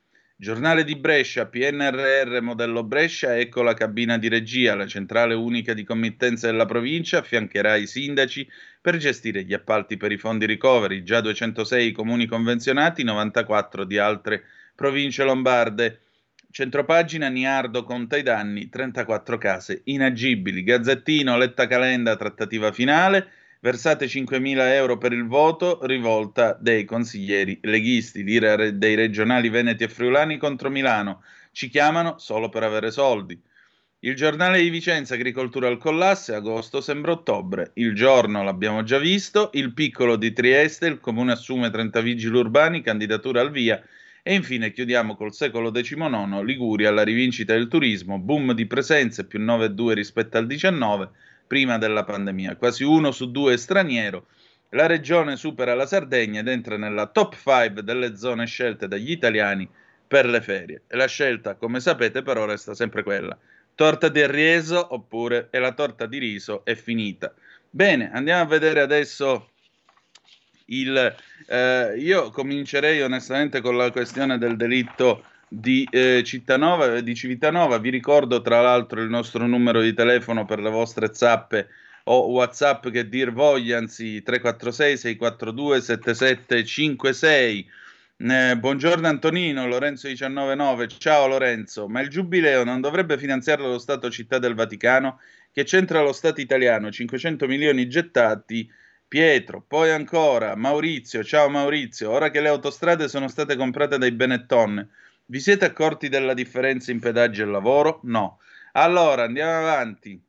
[0.42, 5.84] Giornale di Brescia, PNRR modello Brescia, ecco la cabina di regia, la centrale unica di
[5.84, 8.50] committenza della provincia affiancherà i sindaci
[8.80, 14.44] per gestire gli appalti per i fondi ricoveri, già 206 comuni convenzionati, 94 di altre
[14.76, 16.04] province lombarde.
[16.50, 20.64] Centropagina Niardo conta i danni, 34 case inagibili.
[20.64, 23.30] Gazzettino, letta calenda, trattativa finale.
[23.62, 29.90] Versate 5.000 euro per il voto, rivolta dei consiglieri leghisti, l'ira dei regionali veneti e
[29.90, 31.24] friulani contro Milano.
[31.52, 33.38] Ci chiamano solo per avere soldi.
[34.00, 37.72] Il giornale di Vicenza, agricoltura al collasse, agosto sembra ottobre.
[37.74, 39.50] Il giorno l'abbiamo già visto.
[39.52, 43.84] Il piccolo di Trieste, il comune assume 30 vigili urbani, candidatura al via.
[44.24, 49.42] E infine chiudiamo col secolo XIX, Liguria alla rivincita del turismo, boom di presenze più
[49.42, 51.12] 9,2 rispetto al 19
[51.50, 52.58] prima della pandemia.
[52.58, 54.28] Quasi uno su due è straniero.
[54.70, 59.68] La regione supera la Sardegna ed entra nella top 5 delle zone scelte dagli italiani
[60.08, 60.84] per le ferie.
[60.86, 63.36] E la scelta, come sapete, però resta sempre quella.
[63.74, 67.34] Torta di rieso oppure e la torta di riso è finita.
[67.68, 69.50] Bene, andiamo a vedere adesso
[70.66, 71.16] il...
[71.48, 77.80] Eh, io comincerei onestamente con la questione del delitto di eh, Cittànova, di Civitanova.
[77.80, 81.68] Vi ricordo tra l'altro il nostro numero di telefono per le vostre zappe
[82.06, 87.70] o WhatsApp che dir voglia, anzi 346 642 7756.
[88.22, 90.88] Eh, buongiorno Antonino, Lorenzo 199.
[90.88, 95.20] Ciao Lorenzo, ma il giubileo non dovrebbe finanziarlo lo Stato Città del Vaticano
[95.52, 98.70] che c'entra lo Stato italiano, 500 milioni gettati
[99.10, 104.88] Pietro, poi ancora Maurizio, ciao Maurizio, ora che le autostrade sono state comprate dai Benetton,
[105.30, 108.00] vi siete accorti della differenza in pedaggio e lavoro?
[108.04, 108.40] No.
[108.74, 110.20] Allora, andiamo avanti.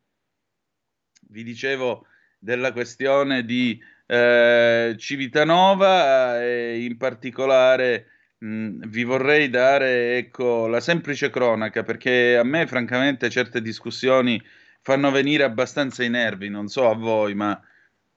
[1.28, 2.06] Vi dicevo
[2.38, 8.06] della questione di eh, Civitanova e in particolare
[8.38, 14.42] mh, vi vorrei dare ecco, la semplice cronaca perché a me francamente certe discussioni
[14.82, 17.58] fanno venire abbastanza i nervi, non so a voi, ma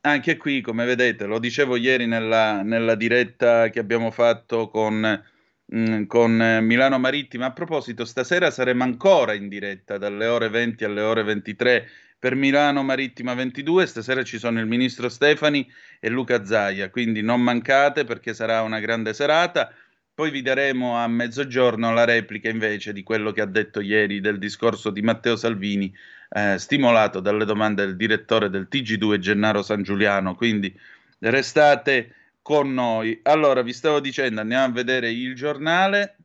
[0.01, 5.31] anche qui, come vedete, lo dicevo ieri nella, nella diretta che abbiamo fatto con
[5.75, 7.47] Mm, con eh, Milano Marittima.
[7.47, 11.89] A proposito, stasera saremo ancora in diretta dalle ore 20 alle ore 23
[12.19, 13.87] per Milano Marittima 22.
[13.87, 15.67] Stasera ci sono il ministro Stefani
[15.99, 19.73] e Luca Zaia, quindi non mancate perché sarà una grande serata.
[20.13, 24.37] Poi vi daremo a mezzogiorno la replica invece di quello che ha detto ieri del
[24.37, 25.91] discorso di Matteo Salvini,
[26.29, 30.35] eh, stimolato dalle domande del direttore del TG2 Gennaro San Giuliano.
[30.35, 30.71] Quindi
[31.17, 32.13] restate
[32.43, 33.19] con noi.
[33.23, 36.17] Allora, vi stavo dicendo, andiamo a vedere il giornale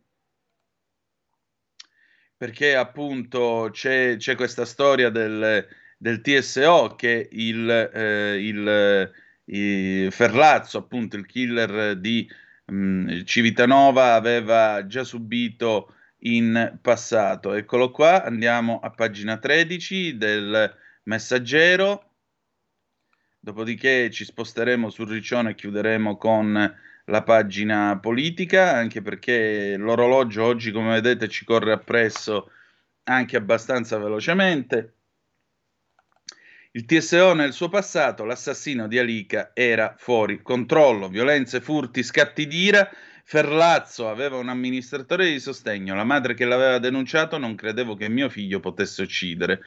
[2.39, 5.67] perché appunto c'è, c'è questa storia del,
[5.97, 9.13] del, TSO che il, eh, il,
[9.47, 12.31] il, Ferlazzo, appunto il killer di
[12.67, 17.55] mh, Civitanova, aveva già subito in passato.
[17.55, 22.08] Eccolo qua, andiamo a pagina 13 del Messaggero.
[23.41, 30.73] Dopodiché ci sposteremo sul Riccione e chiuderemo con la pagina politica, anche perché l'orologio oggi,
[30.73, 32.51] come vedete, ci corre appresso
[33.05, 34.95] anche abbastanza velocemente.
[36.73, 42.89] Il TSO nel suo passato, l'assassino di Alica era fuori controllo, violenze, furti, scatti d'ira.
[43.31, 48.31] Ferlazzo aveva un amministratore di sostegno, la madre che l'aveva denunciato non credevo che mio
[48.31, 49.61] figlio potesse uccidere.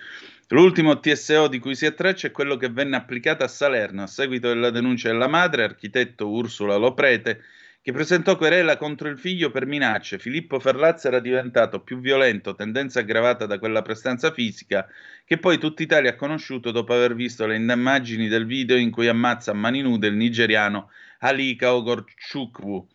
[0.48, 4.48] L'ultimo TSO di cui si attraccia è quello che venne applicato a Salerno a seguito
[4.48, 7.44] della denuncia della madre, architetto Ursula Loprete,
[7.84, 10.18] che presentò querela contro il figlio per minacce.
[10.18, 14.88] Filippo Ferlazza era diventato più violento, tendenza aggravata da quella prestanza fisica,
[15.24, 19.08] che poi tutta Italia ha conosciuto dopo aver visto le immagini del video in cui
[19.08, 20.90] ammazza a mani nude il nigeriano
[21.20, 22.88] Alika Ogorchukwu.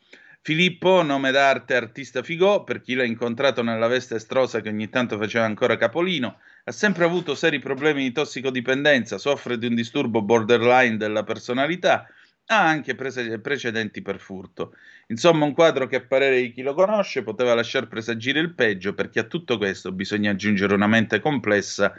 [0.47, 5.18] Filippo, nome d'arte artista Figò, per chi l'ha incontrato nella veste estrosa che ogni tanto
[5.18, 10.98] faceva ancora capolino, ha sempre avuto seri problemi di tossicodipendenza, soffre di un disturbo borderline
[10.98, 12.06] della personalità,
[12.47, 14.74] ha anche prese- precedenti per furto.
[15.09, 18.94] Insomma, un quadro che a parere di chi lo conosce poteva lasciar presagire il peggio,
[18.94, 21.93] perché a tutto questo bisogna aggiungere una mente complessa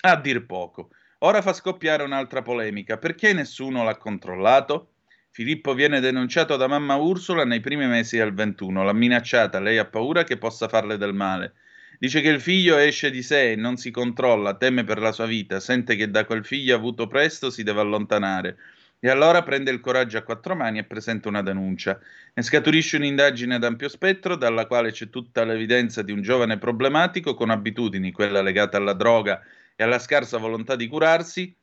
[0.00, 0.90] a dir poco.
[1.18, 2.98] Ora fa scoppiare un'altra polemica.
[2.98, 4.91] Perché nessuno l'ha controllato?
[5.34, 8.84] Filippo viene denunciato da mamma Ursula nei primi mesi del 21.
[8.84, 11.54] L'ha minacciata, lei ha paura che possa farle del male.
[11.98, 15.58] Dice che il figlio esce di sé non si controlla, teme per la sua vita,
[15.58, 18.58] sente che da quel figlio avuto presto si deve allontanare.
[19.00, 21.98] E allora prende il coraggio a quattro mani e presenta una denuncia.
[22.34, 27.32] Ne scaturisce un'indagine ad ampio spettro, dalla quale c'è tutta l'evidenza di un giovane problematico
[27.32, 29.40] con abitudini, quella legata alla droga
[29.74, 31.56] e alla scarsa volontà di curarsi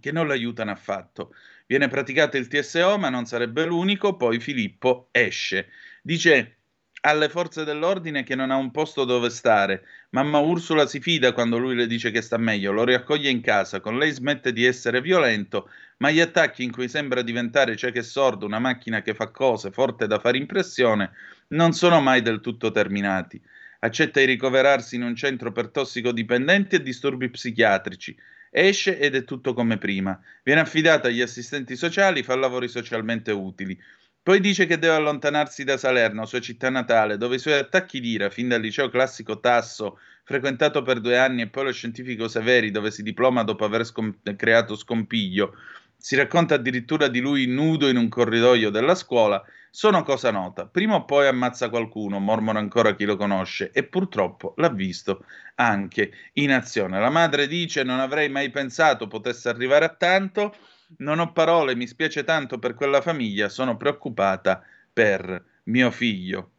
[0.00, 1.34] che non l'aiutano affatto.
[1.66, 5.68] Viene praticato il TSO, ma non sarebbe l'unico, poi Filippo esce.
[6.00, 6.56] Dice
[7.00, 9.84] alle forze dell'ordine che non ha un posto dove stare.
[10.10, 13.80] Mamma Ursula si fida quando lui le dice che sta meglio, lo riaccoglie in casa,
[13.80, 15.68] con lei smette di essere violento,
[15.98, 19.70] ma gli attacchi in cui sembra diventare cieco e sordo, una macchina che fa cose,
[19.70, 21.12] forte da fare impressione,
[21.48, 23.40] non sono mai del tutto terminati.
[23.80, 28.16] Accetta di ricoverarsi in un centro per tossicodipendenti e disturbi psichiatrici.
[28.58, 30.18] Esce ed è tutto come prima.
[30.42, 33.78] Viene affidata agli assistenti sociali, fa lavori socialmente utili.
[34.22, 38.30] Poi dice che deve allontanarsi da Salerno, sua città natale, dove i suoi attacchi d'ira,
[38.30, 42.90] fin dal liceo classico Tasso, frequentato per due anni, e poi lo scientifico Severi, dove
[42.90, 45.54] si diploma dopo aver scom- creato scompiglio,
[45.94, 49.44] si racconta addirittura di lui nudo in un corridoio della scuola,
[49.76, 50.64] sono cosa nota.
[50.64, 55.26] Prima o poi ammazza qualcuno, mormora ancora chi lo conosce, e purtroppo l'ha visto
[55.56, 56.98] anche in azione.
[56.98, 60.56] La madre dice: Non avrei mai pensato potesse arrivare a tanto.
[60.98, 66.52] Non ho parole, mi spiace tanto per quella famiglia, sono preoccupata per mio figlio.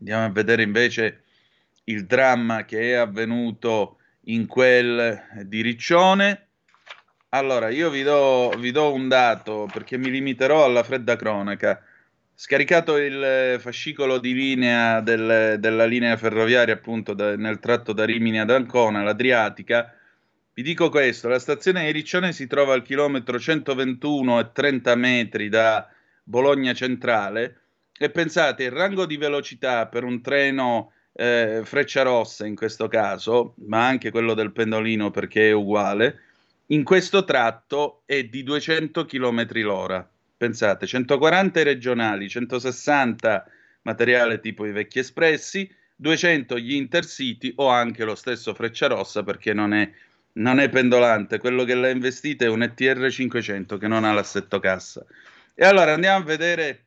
[0.00, 1.22] Andiamo a vedere invece
[1.84, 6.48] il dramma che è avvenuto in quel di Riccione.
[7.28, 11.80] Allora, io vi do, vi do un dato perché mi limiterò alla fredda cronaca.
[12.40, 18.38] Scaricato il fascicolo di linea del, della linea ferroviaria, appunto da, nel tratto da Rimini
[18.38, 19.92] ad Ancona, l'Adriatica,
[20.54, 25.48] vi dico questo, la stazione di Riccione si trova al chilometro 121 e 30 metri
[25.48, 25.88] da
[26.22, 27.62] Bologna Centrale
[27.98, 33.54] e pensate, il rango di velocità per un treno eh, freccia rossa in questo caso,
[33.66, 36.20] ma anche quello del pendolino perché è uguale,
[36.66, 40.08] in questo tratto è di 200 km l'ora.
[40.38, 43.44] Pensate, 140 regionali, 160
[43.82, 49.52] materiale tipo i vecchi espressi, 200 gli intercity o anche lo stesso freccia rossa perché
[49.52, 49.90] non è
[50.34, 54.60] non è pendolante, quello che l'ha investita è un ETR 500 che non ha l'assetto
[54.60, 55.04] cassa.
[55.52, 56.86] E allora andiamo a vedere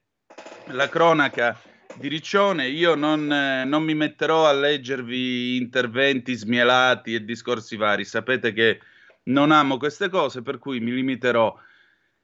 [0.67, 1.59] la cronaca
[1.95, 2.69] di Riccione.
[2.69, 8.05] Io non, eh, non mi metterò a leggervi interventi smielati e discorsi vari.
[8.05, 8.79] Sapete che
[9.23, 11.53] non amo queste cose, per cui mi limiterò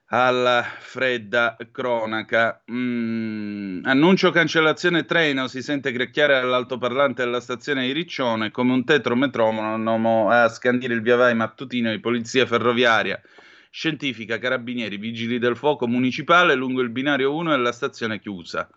[0.10, 2.62] alla fredda cronaca.
[2.72, 10.30] Mm, annuncio cancellazione treno, si sente grecchiare all'altoparlante della stazione di Riccione come un tetrometronomo
[10.30, 13.22] a scandire il viavai mattutino di polizia ferroviaria,
[13.70, 18.70] scientifica, carabinieri, vigili del fuoco municipale lungo il binario 1 e la stazione chiusa.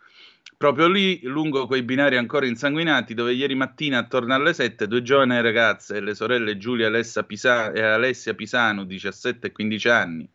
[0.57, 5.41] Proprio lì, lungo quei binari ancora insanguinati, dove ieri mattina attorno alle 7 due giovani
[5.41, 10.29] ragazze, le sorelle Giulia Alessia Pisa- e Alessia Pisano, 17 e 15 anni,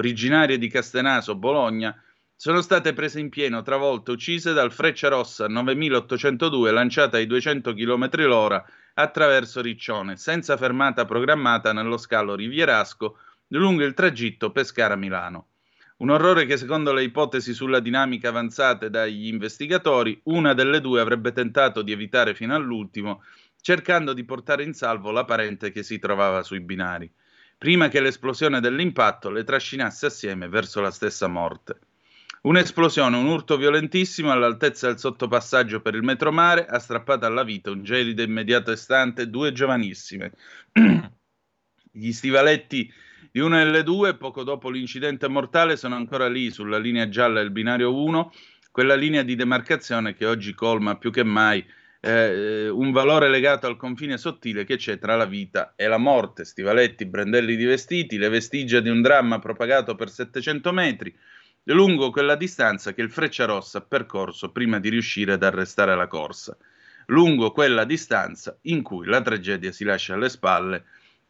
[0.00, 1.94] originarie di Castenaso, Bologna,
[2.34, 8.08] sono state prese in pieno, travolte, uccise dal Freccia Rossa 9802 lanciata ai 200 km
[8.26, 8.64] l'ora
[8.94, 13.18] attraverso Riccione, senza fermata programmata nello scalo Rivierasco
[13.48, 15.48] lungo il tragitto Pescara-Milano.
[15.98, 21.32] Un orrore che secondo le ipotesi sulla dinamica avanzate dagli investigatori, una delle due avrebbe
[21.32, 23.22] tentato di evitare fino all'ultimo,
[23.60, 27.12] cercando di portare in salvo la parente che si trovava sui binari
[27.60, 31.78] prima che l'esplosione dell'impatto le trascinasse assieme verso la stessa morte.
[32.44, 37.82] Un'esplosione, un urto violentissimo all'altezza del sottopassaggio per il metromare ha strappato alla vita un
[37.82, 40.32] gelido immediato istante due giovanissime.
[41.92, 42.90] Gli stivaletti
[43.30, 47.50] di una delle due, poco dopo l'incidente mortale, sono ancora lì sulla linea gialla del
[47.50, 48.32] binario 1,
[48.70, 51.62] quella linea di demarcazione che oggi colma più che mai
[52.00, 56.44] eh, un valore legato al confine sottile che c'è tra la vita e la morte.
[56.44, 61.14] Stivaletti, brandelli di vestiti, le vestigia di un dramma propagato per 700 metri,
[61.64, 66.56] lungo quella distanza che il Frecciarossa ha percorso prima di riuscire ad arrestare la corsa.
[67.06, 70.84] Lungo quella distanza in cui la tragedia si lascia alle spalle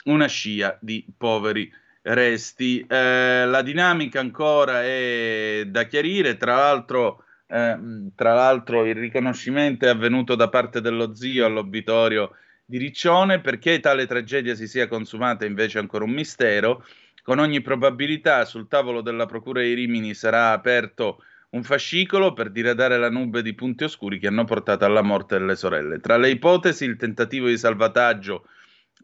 [0.05, 1.72] una scia di poveri
[2.02, 2.84] resti.
[2.86, 7.78] Eh, la dinamica ancora è da chiarire, tra l'altro eh,
[8.14, 14.06] tra l'altro il riconoscimento è avvenuto da parte dello zio all'obitorio di Riccione, perché tale
[14.06, 16.85] tragedia si sia consumata invece è ancora un mistero.
[17.22, 22.97] Con ogni probabilità sul tavolo della Procura di Rimini sarà aperto un fascicolo per diradare
[22.97, 25.98] la nube di punti oscuri che hanno portato alla morte delle sorelle.
[25.98, 28.47] Tra le ipotesi il tentativo di salvataggio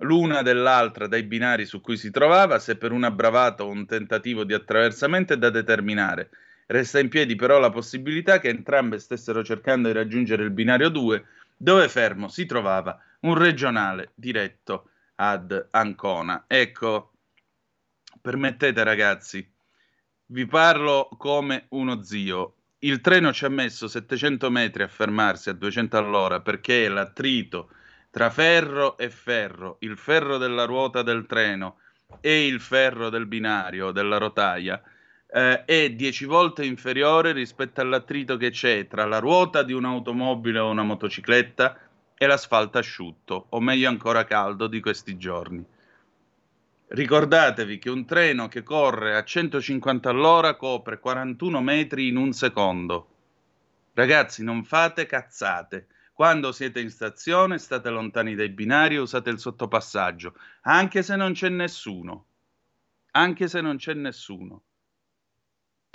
[0.01, 4.45] l'una dell'altra dai binari su cui si trovava, se per una bravata o un tentativo
[4.45, 6.31] di attraversamento è da determinare.
[6.67, 11.25] Resta in piedi però la possibilità che entrambe stessero cercando di raggiungere il binario 2,
[11.57, 16.45] dove fermo si trovava un regionale diretto ad Ancona.
[16.49, 17.13] Ecco,
[18.21, 19.49] permettete ragazzi,
[20.27, 22.55] vi parlo come uno zio.
[22.81, 27.71] Il treno ci ha messo 700 metri a fermarsi a 200 all'ora perché l'attrito
[28.11, 31.79] tra ferro e ferro, il ferro della ruota del treno
[32.21, 34.83] e il ferro del binario, della rotaia,
[35.29, 40.71] eh, è dieci volte inferiore rispetto all'attrito che c'è tra la ruota di un'automobile o
[40.71, 41.79] una motocicletta
[42.17, 45.65] e l'asfalto asciutto, o meglio ancora caldo di questi giorni.
[46.89, 53.09] Ricordatevi che un treno che corre a 150 all'ora copre 41 metri in un secondo.
[53.93, 55.89] Ragazzi, non fate cazzate.
[56.13, 61.33] Quando siete in stazione, state lontani dai binari e usate il sottopassaggio, anche se non
[61.33, 62.27] c'è nessuno.
[63.11, 64.66] Anche se non c'è nessuno.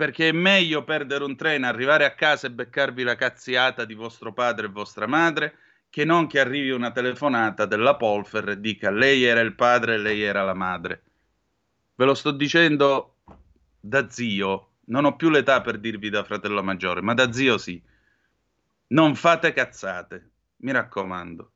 [0.01, 4.33] Perché è meglio perdere un treno, arrivare a casa e beccarvi la cazziata di vostro
[4.33, 5.57] padre e vostra madre,
[5.91, 9.97] che non che arrivi una telefonata della Polfer e dica lei era il padre e
[9.99, 11.03] lei era la madre.
[11.93, 13.17] Ve lo sto dicendo
[13.79, 17.79] da zio, non ho più l'età per dirvi da fratello maggiore, ma da zio sì.
[18.87, 20.29] Non fate cazzate,
[20.61, 21.51] mi raccomando.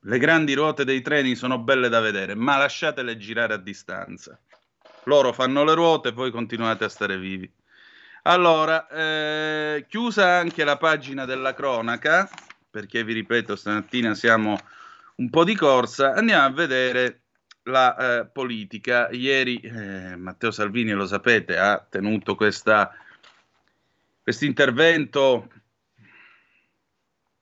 [0.00, 4.38] Le grandi ruote dei treni sono belle da vedere, ma lasciatele girare a distanza.
[5.06, 7.48] Loro fanno le ruote, voi continuate a stare vivi.
[8.22, 12.28] Allora, eh, chiusa anche la pagina della cronaca,
[12.68, 14.58] perché vi ripeto, stamattina siamo
[15.16, 17.20] un po' di corsa, andiamo a vedere
[17.62, 19.08] la eh, politica.
[19.10, 22.90] Ieri eh, Matteo Salvini, lo sapete, ha tenuto questo
[24.40, 25.48] intervento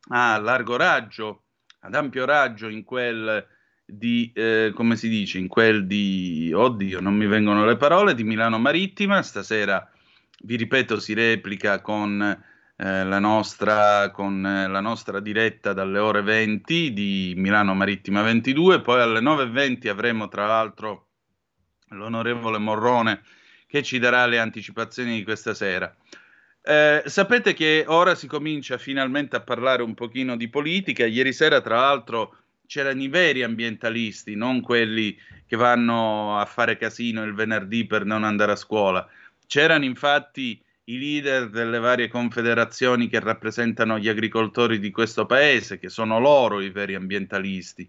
[0.08, 1.44] a largo raggio,
[1.80, 3.52] ad ampio raggio in quel
[3.84, 8.24] di, eh, come si dice, in quel di, oddio, non mi vengono le parole, di
[8.24, 9.90] Milano Marittima, stasera,
[10.42, 12.20] vi ripeto, si replica con,
[12.76, 18.80] eh, la, nostra, con eh, la nostra diretta dalle ore 20 di Milano Marittima 22,
[18.80, 21.08] poi alle 9.20 avremo tra l'altro
[21.90, 23.22] l'onorevole Morrone
[23.66, 25.94] che ci darà le anticipazioni di questa sera.
[26.66, 31.04] Eh, sapete che ora si comincia finalmente a parlare un pochino di politica.
[31.04, 35.16] Ieri sera, tra l'altro, c'erano i veri ambientalisti, non quelli
[35.46, 39.06] che vanno a fare casino il venerdì per non andare a scuola.
[39.46, 45.88] C'erano infatti i leader delle varie confederazioni che rappresentano gli agricoltori di questo paese, che
[45.88, 47.88] sono loro i veri ambientalisti.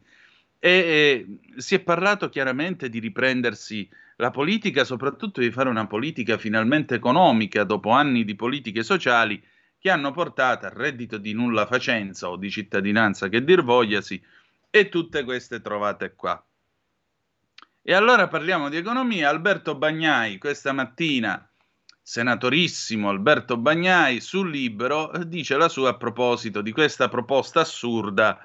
[0.60, 1.26] E, e
[1.58, 7.64] si è parlato chiaramente di riprendersi la politica, soprattutto di fare una politica finalmente economica
[7.64, 9.42] dopo anni di politiche sociali
[9.78, 14.20] che hanno portato al reddito di nulla facenza o di cittadinanza che dir vogliasi
[14.76, 16.46] e tutte queste trovate qua.
[17.82, 19.30] E allora parliamo di economia.
[19.30, 21.50] Alberto Bagnai questa mattina,
[22.02, 28.38] senatorissimo Alberto Bagnai, sul Libero dice la sua a proposito di questa proposta assurda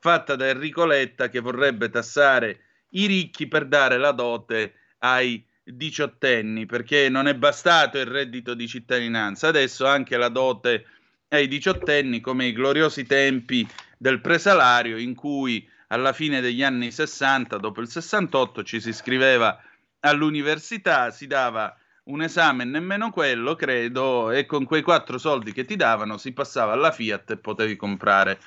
[0.00, 6.66] fatta da Enrico Letta che vorrebbe tassare i ricchi per dare la dote ai diciottenni,
[6.66, 10.86] perché non è bastato il reddito di cittadinanza, adesso anche la dote
[11.28, 13.68] ai diciottenni, come i gloriosi tempi
[13.98, 19.60] del presalario, in cui alla fine degli anni 60, dopo il 68, ci si iscriveva
[20.00, 25.76] all'università, si dava un esame, nemmeno quello, credo, e con quei quattro soldi che ti
[25.76, 28.38] davano si passava alla Fiat e potevi comprare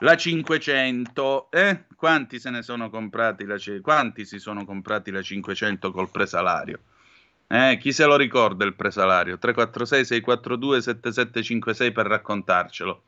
[0.00, 1.84] la 500, eh?
[1.96, 6.80] Quanti se ne sono comprati la Quanti si sono comprati la 500 col presalario?
[7.48, 9.38] Eh, chi se lo ricorda il presalario?
[9.38, 13.02] 346 642 7756 per raccontarcelo.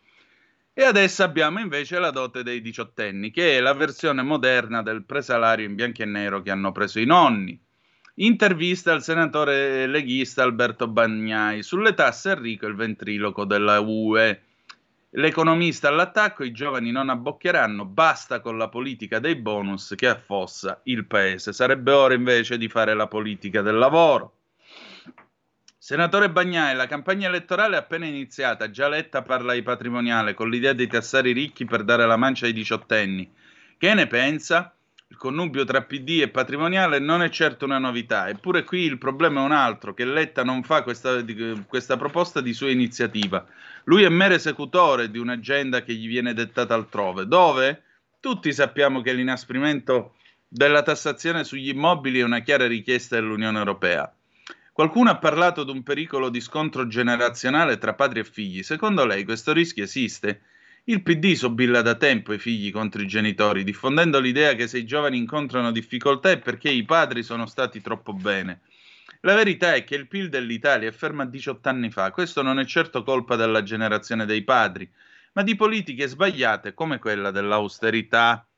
[0.72, 5.66] E adesso abbiamo invece la dote dei diciottenni, che è la versione moderna del presalario
[5.66, 7.60] in bianco e nero che hanno preso i nonni.
[8.14, 14.42] Intervista al senatore leghista Alberto Bagnai sulle tasse Enrico, il ventriloco della UE.
[15.10, 21.04] L'economista all'attacco, i giovani non abbocchieranno, basta con la politica dei bonus che affossa il
[21.06, 21.52] paese.
[21.52, 24.39] Sarebbe ora invece di fare la politica del lavoro.
[25.82, 30.74] Senatore Bagnai, la campagna elettorale è appena iniziata, già Letta parla di patrimoniale con l'idea
[30.74, 33.32] di tassare i ricchi per dare la mancia ai diciottenni.
[33.78, 34.74] Che ne pensa?
[35.08, 39.40] Il connubio tra PD e patrimoniale non è certo una novità, eppure qui il problema
[39.40, 41.24] è un altro, che Letta non fa questa,
[41.66, 43.46] questa proposta di sua iniziativa.
[43.84, 47.84] Lui è mero esecutore di un'agenda che gli viene dettata altrove, dove
[48.20, 50.16] tutti sappiamo che l'inasprimento
[50.46, 54.14] della tassazione sugli immobili è una chiara richiesta dell'Unione Europea.
[54.80, 58.62] Qualcuno ha parlato di un pericolo di scontro generazionale tra padri e figli.
[58.62, 60.40] Secondo lei questo rischio esiste?
[60.84, 64.86] Il PD sobilla da tempo i figli contro i genitori, diffondendo l'idea che se i
[64.86, 68.62] giovani incontrano difficoltà è perché i padri sono stati troppo bene.
[69.20, 72.10] La verità è che il PIL dell'Italia è fermo a 18 anni fa.
[72.10, 74.90] Questo non è certo colpa della generazione dei padri,
[75.34, 78.49] ma di politiche sbagliate come quella dell'austerità.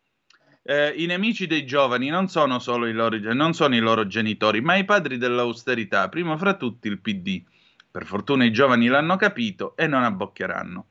[0.64, 4.60] Eh, I nemici dei giovani non sono solo i loro, non sono i loro genitori,
[4.60, 7.42] ma i padri dell'austerità, primo fra tutti il PD.
[7.90, 10.86] Per fortuna i giovani l'hanno capito e non abboccheranno.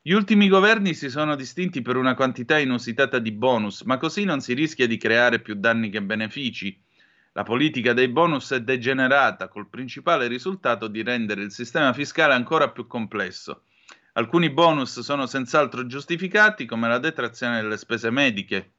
[0.00, 4.40] Gli ultimi governi si sono distinti per una quantità inusitata di bonus, ma così non
[4.40, 6.80] si rischia di creare più danni che benefici.
[7.32, 12.70] La politica dei bonus è degenerata, col principale risultato di rendere il sistema fiscale ancora
[12.70, 13.64] più complesso.
[14.12, 18.74] Alcuni bonus sono senz'altro giustificati, come la detrazione delle spese mediche,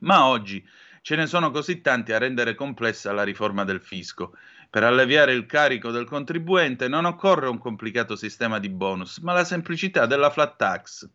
[0.00, 0.64] ma oggi
[1.02, 4.36] ce ne sono così tanti a rendere complessa la riforma del fisco.
[4.68, 9.44] Per alleviare il carico del contribuente non occorre un complicato sistema di bonus, ma la
[9.44, 11.08] semplicità della flat tax.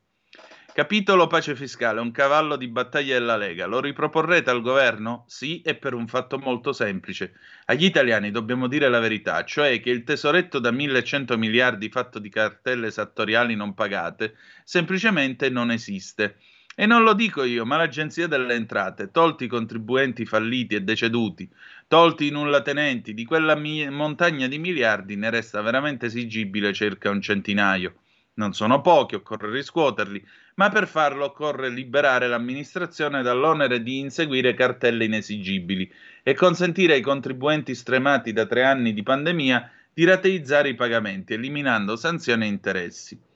[0.74, 3.66] Capitolo pace fiscale, un cavallo di battaglia della Lega.
[3.66, 5.26] Lo riproporrete al governo?
[5.28, 7.34] Sì, e per un fatto molto semplice.
[7.66, 12.30] Agli italiani dobbiamo dire la verità, cioè che il tesoretto da 1100 miliardi fatto di
[12.30, 16.38] cartelle esattoriali non pagate semplicemente non esiste.
[16.76, 21.49] E non lo dico io, ma l'Agenzia delle Entrate, tolti i contribuenti falliti e deceduti,
[21.88, 27.22] tolti i nullatenenti, di quella mi- montagna di miliardi ne resta veramente esigibile circa un
[27.22, 27.95] centinaio.
[28.34, 30.26] Non sono pochi, occorre riscuoterli,
[30.56, 35.91] ma per farlo occorre liberare l'amministrazione dall'onere di inseguire cartelle inesigibili
[36.23, 41.95] e consentire ai contribuenti stremati da tre anni di pandemia di rateizzare i pagamenti, eliminando
[41.95, 43.31] sanzioni e interessi.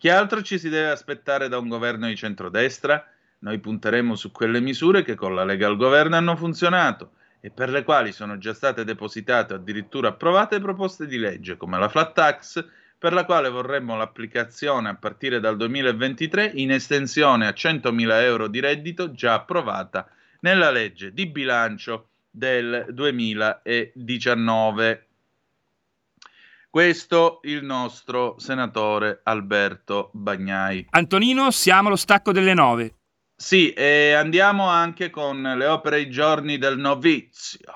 [0.00, 3.06] Che altro ci si deve aspettare da un governo di centrodestra?
[3.40, 7.68] Noi punteremo su quelle misure che con la Lega al governo hanno funzionato e per
[7.68, 12.14] le quali sono già state depositate o addirittura approvate proposte di legge, come la flat
[12.14, 12.66] tax,
[12.96, 18.60] per la quale vorremmo l'applicazione a partire dal 2023 in estensione a 100.000 euro di
[18.60, 20.08] reddito già approvata
[20.40, 25.08] nella legge di bilancio del 2019.
[26.72, 30.86] Questo il nostro senatore Alberto Bagnai.
[30.90, 32.94] Antonino, siamo allo stacco delle nove.
[33.34, 37.72] Sì, e andiamo anche con le opere i giorni del novizio.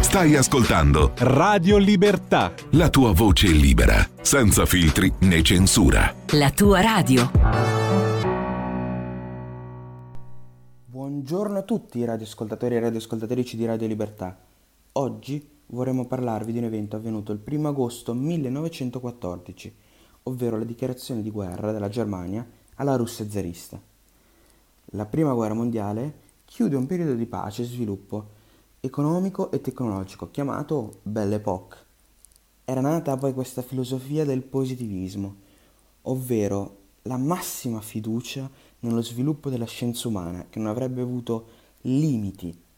[0.00, 2.52] Stai ascoltando Radio Libertà.
[2.72, 6.14] la tua voce libera, senza filtri né censura.
[6.32, 7.30] La tua radio.
[10.84, 14.38] Buongiorno a tutti radioascoltatori e radioascoltatrici di Radio Libertà.
[14.92, 19.74] Oggi vorremmo parlarvi di un evento avvenuto il 1 agosto 1914,
[20.24, 23.80] ovvero la dichiarazione di guerra della Germania alla Russia zarista.
[24.92, 28.38] La Prima Guerra Mondiale chiude un periodo di pace e sviluppo
[28.80, 31.78] economico e tecnologico chiamato Belle Époque.
[32.64, 35.36] Era nata poi questa filosofia del positivismo,
[36.02, 41.46] ovvero la massima fiducia nello sviluppo della scienza umana che non avrebbe avuto
[41.82, 42.68] limiti.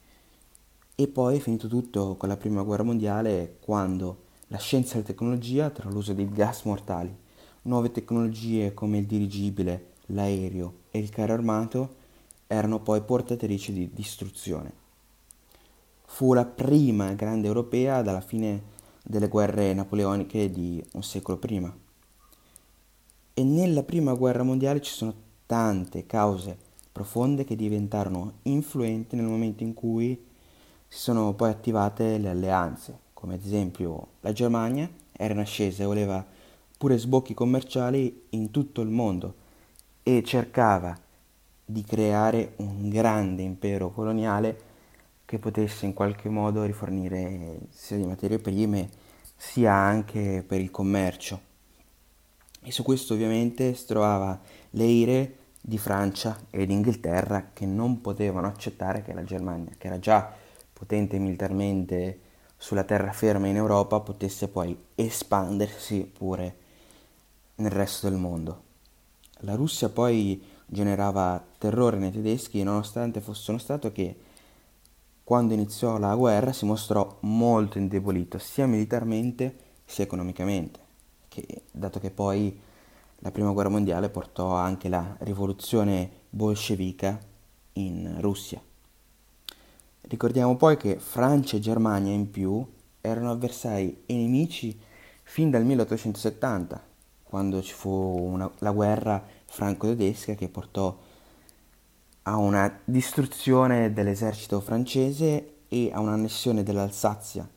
[0.94, 5.04] E poi è finito tutto con la Prima Guerra Mondiale quando la scienza e la
[5.04, 7.14] tecnologia, tra l'uso dei gas mortali,
[7.62, 11.94] nuove tecnologie come il dirigibile, l'aereo e il carro armato,
[12.46, 14.80] erano poi portatrici di distruzione
[16.12, 18.64] fu la prima grande europea dalla fine
[19.02, 21.74] delle guerre napoleoniche di un secolo prima.
[23.32, 25.14] E nella prima guerra mondiale ci sono
[25.46, 26.54] tante cause
[26.92, 30.22] profonde che diventarono influenti nel momento in cui
[30.92, 35.86] si sono poi attivate le alleanze, come ad esempio la Germania era in ascesa e
[35.86, 36.22] voleva
[36.76, 39.34] pure sbocchi commerciali in tutto il mondo
[40.02, 40.94] e cercava
[41.64, 44.60] di creare un grande impero coloniale
[45.24, 48.90] che potesse in qualche modo rifornire sia di materie prime
[49.34, 51.40] sia anche per il commercio.
[52.60, 54.38] E su questo ovviamente si trovava
[54.72, 59.86] le ire di Francia e di Inghilterra che non potevano accettare che la Germania, che
[59.86, 60.40] era già
[60.82, 62.18] potente militarmente
[62.56, 66.56] sulla terraferma in Europa, potesse poi espandersi pure
[67.56, 68.62] nel resto del mondo.
[69.42, 74.16] La Russia poi generava terrore nei tedeschi nonostante fosse uno Stato che
[75.22, 80.80] quando iniziò la guerra si mostrò molto indebolito sia militarmente sia economicamente,
[81.28, 82.58] che, dato che poi
[83.20, 87.20] la prima guerra mondiale portò anche la rivoluzione bolscevica
[87.74, 88.60] in Russia.
[90.02, 92.64] Ricordiamo poi che Francia e Germania in più
[93.00, 94.78] erano avversari e nemici
[95.22, 96.82] fin dal 1870,
[97.22, 100.98] quando ci fu una, la guerra franco-tedesca che portò
[102.24, 107.48] a una distruzione dell'esercito francese e a un'annessione dell'Alsazia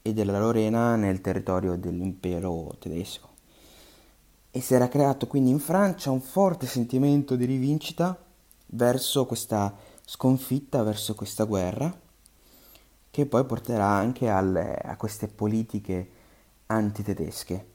[0.00, 3.28] e della Lorena nel territorio dell'impero tedesco.
[4.50, 8.16] E si era creato quindi in Francia un forte sentimento di rivincita
[8.66, 9.74] verso questa
[10.04, 12.00] sconfitta, verso questa guerra,
[13.10, 16.08] che poi porterà anche alle, a queste politiche
[16.66, 17.66] antitedesche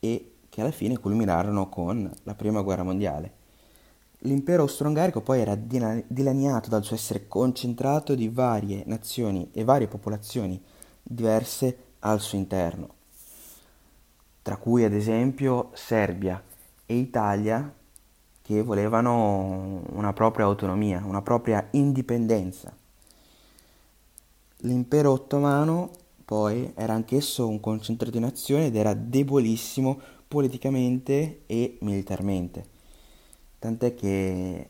[0.00, 3.42] e che alla fine culminarono con la prima guerra mondiale.
[4.20, 10.62] L'impero austro-ungarico poi era dilaniato dal suo essere concentrato di varie nazioni e varie popolazioni
[11.02, 12.94] diverse al suo interno.
[14.44, 16.40] tra cui ad esempio Serbia
[16.84, 17.74] e Italia
[18.44, 22.76] che volevano una propria autonomia, una propria indipendenza.
[24.58, 25.90] L'impero ottomano
[26.26, 29.98] poi era anch'esso un concentrato di nazioni ed era debolissimo
[30.28, 32.66] politicamente e militarmente,
[33.58, 34.68] tant'è che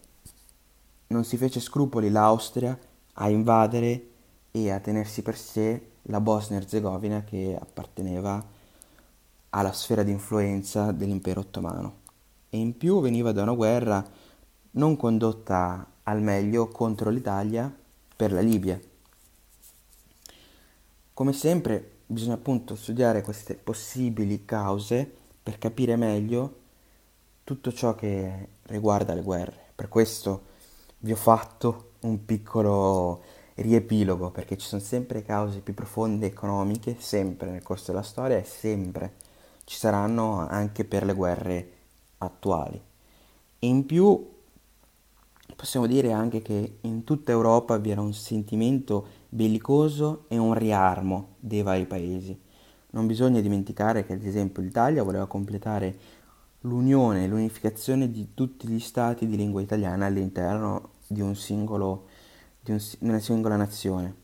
[1.09, 2.79] non si fece scrupoli l'Austria
[3.15, 4.11] a invadere
[4.53, 8.41] e a tenersi per sé la Bosnia-Herzegovina che apparteneva
[9.51, 12.03] alla sfera di influenza dell'impero ottomano
[12.55, 14.06] e in più veniva da una guerra
[14.72, 17.74] non condotta al meglio contro l'Italia
[18.14, 18.81] per la Libia.
[21.12, 25.12] Come sempre bisogna appunto studiare queste possibili cause
[25.43, 26.60] per capire meglio
[27.43, 29.72] tutto ciò che riguarda le guerre.
[29.74, 30.44] Per questo
[30.98, 33.22] vi ho fatto un piccolo
[33.55, 38.44] riepilogo perché ci sono sempre cause più profonde economiche, sempre nel corso della storia e
[38.44, 39.14] sempre
[39.64, 41.74] ci saranno anche per le guerre
[42.25, 42.81] attuali.
[43.61, 44.33] In più
[45.57, 51.37] possiamo dire anche che in tutta Europa vi era un sentimento bellicoso e un riarmo
[51.39, 52.39] dei vari paesi.
[52.91, 56.23] Non bisogna dimenticare che ad esempio l'Italia voleva completare
[56.65, 62.07] l'unione l'unificazione di tutti gli stati di lingua italiana all'interno di, un singolo,
[62.61, 64.23] di, un, una singola nazione.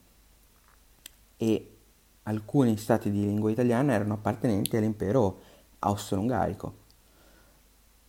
[1.37, 1.77] E
[2.25, 5.41] alcuni stati di lingua italiana erano appartenenti all'impero
[5.81, 6.80] austro-ungarico.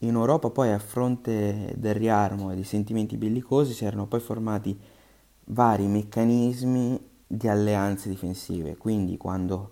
[0.04, 4.80] In Europa poi a fronte del riarmo e dei sentimenti bellicosi si erano poi formati
[5.46, 9.72] vari meccanismi di alleanze difensive, quindi quando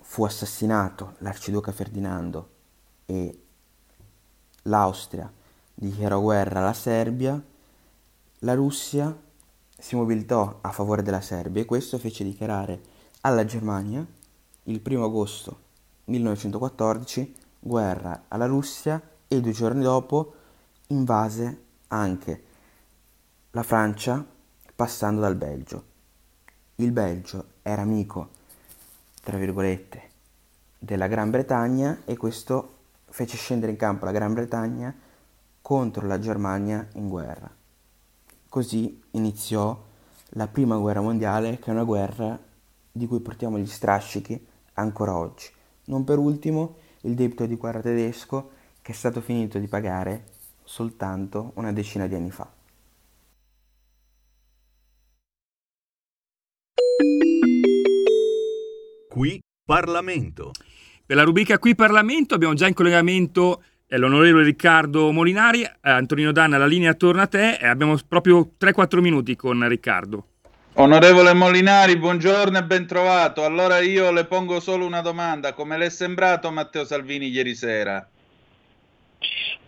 [0.00, 2.48] fu assassinato l'arciduca Ferdinando
[3.06, 3.42] e
[4.62, 5.32] l'Austria
[5.74, 7.42] dichiarò guerra alla Serbia,
[8.40, 9.16] la Russia
[9.76, 12.80] si mobilitò a favore della Serbia e questo fece dichiarare
[13.22, 14.06] alla Germania
[14.64, 15.58] il 1 agosto
[16.04, 20.34] 1914 guerra alla Russia e due giorni dopo
[20.88, 22.42] invase anche
[23.50, 24.24] la Francia
[24.74, 25.84] passando dal Belgio.
[26.76, 28.30] Il Belgio era amico,
[29.22, 30.08] tra virgolette,
[30.78, 32.78] della Gran Bretagna e questo
[33.10, 34.94] fece scendere in campo la Gran Bretagna
[35.60, 37.50] contro la Germania in guerra.
[38.48, 39.78] Così iniziò
[40.30, 42.38] la prima guerra mondiale, che è una guerra
[42.90, 45.48] di cui portiamo gli strascichi ancora oggi.
[45.84, 48.50] Non per ultimo il debito di guerra tedesco
[48.82, 50.24] che è stato finito di pagare
[50.64, 52.50] soltanto una decina di anni fa.
[59.08, 60.52] Qui Parlamento.
[61.04, 66.30] Per la rubrica Qui Parlamento abbiamo già in collegamento eh, l'onorevole Riccardo Molinari, eh, Antonino
[66.30, 70.29] Danna, la linea torna a te e abbiamo proprio 3-4 minuti con Riccardo.
[70.80, 73.44] Onorevole Molinari, buongiorno e ben trovato.
[73.44, 75.52] Allora io le pongo solo una domanda.
[75.52, 78.08] Come le è sembrato Matteo Salvini ieri sera?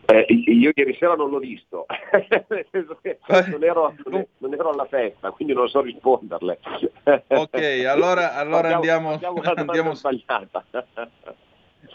[0.06, 1.84] Eh, io ieri sera non l'ho visto,
[2.48, 6.58] nel senso che non ero, non ero, alla festa, quindi non so risponderle.
[7.26, 9.92] Ok, allora, allora andiamo, andiamo, andiamo,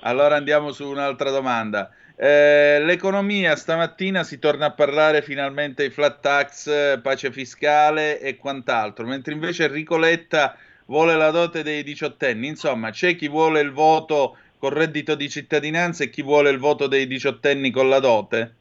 [0.01, 1.89] allora andiamo su un'altra domanda.
[2.19, 9.05] Eh, l'economia stamattina si torna a parlare finalmente di flat tax, pace fiscale e quant'altro,
[9.05, 12.47] mentre invece Enrico Letta vuole la dote dei diciottenni.
[12.47, 16.87] Insomma, c'è chi vuole il voto col reddito di cittadinanza e chi vuole il voto
[16.87, 18.53] dei diciottenni con la dote?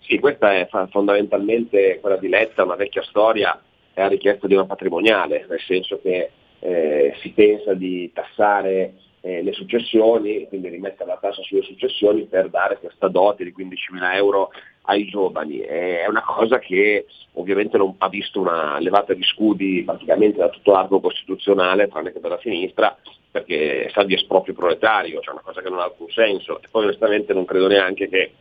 [0.00, 3.60] Sì, questa è fondamentalmente quella di Letta, una vecchia storia,
[3.92, 9.42] è la richiesta di una patrimoniale, nel senso che eh, si pensa di tassare eh,
[9.42, 14.50] le successioni, quindi rimettere la tassa sulle successioni per dare questa dote di 15.000 euro
[14.82, 15.58] ai giovani.
[15.58, 20.72] È una cosa che ovviamente non ha visto una levata di scudi praticamente da tutto
[20.72, 22.96] l'arco costituzionale, tranne che dalla sinistra,
[23.30, 26.60] perché sa di esproprio proletario, cioè una cosa che non ha alcun senso.
[26.62, 28.32] E poi onestamente non credo neanche che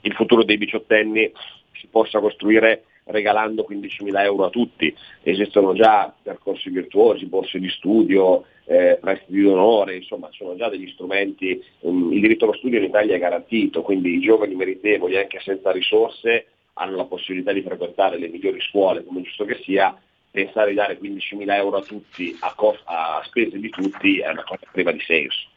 [0.00, 1.30] il futuro dei diciottenni
[1.72, 4.94] si possa costruire regalando 15.000 euro a tutti.
[5.22, 11.62] Esistono già percorsi virtuosi, borse di studio, eh, prestiti d'onore, insomma sono già degli strumenti,
[11.80, 15.70] um, il diritto allo studio in Italia è garantito, quindi i giovani meritevoli anche senza
[15.70, 19.98] risorse hanno la possibilità di frequentare le migliori scuole, come giusto che sia,
[20.30, 24.44] pensare di dare 15.000 euro a tutti, a, cost- a spese di tutti, è una
[24.44, 25.48] cosa priva di senso.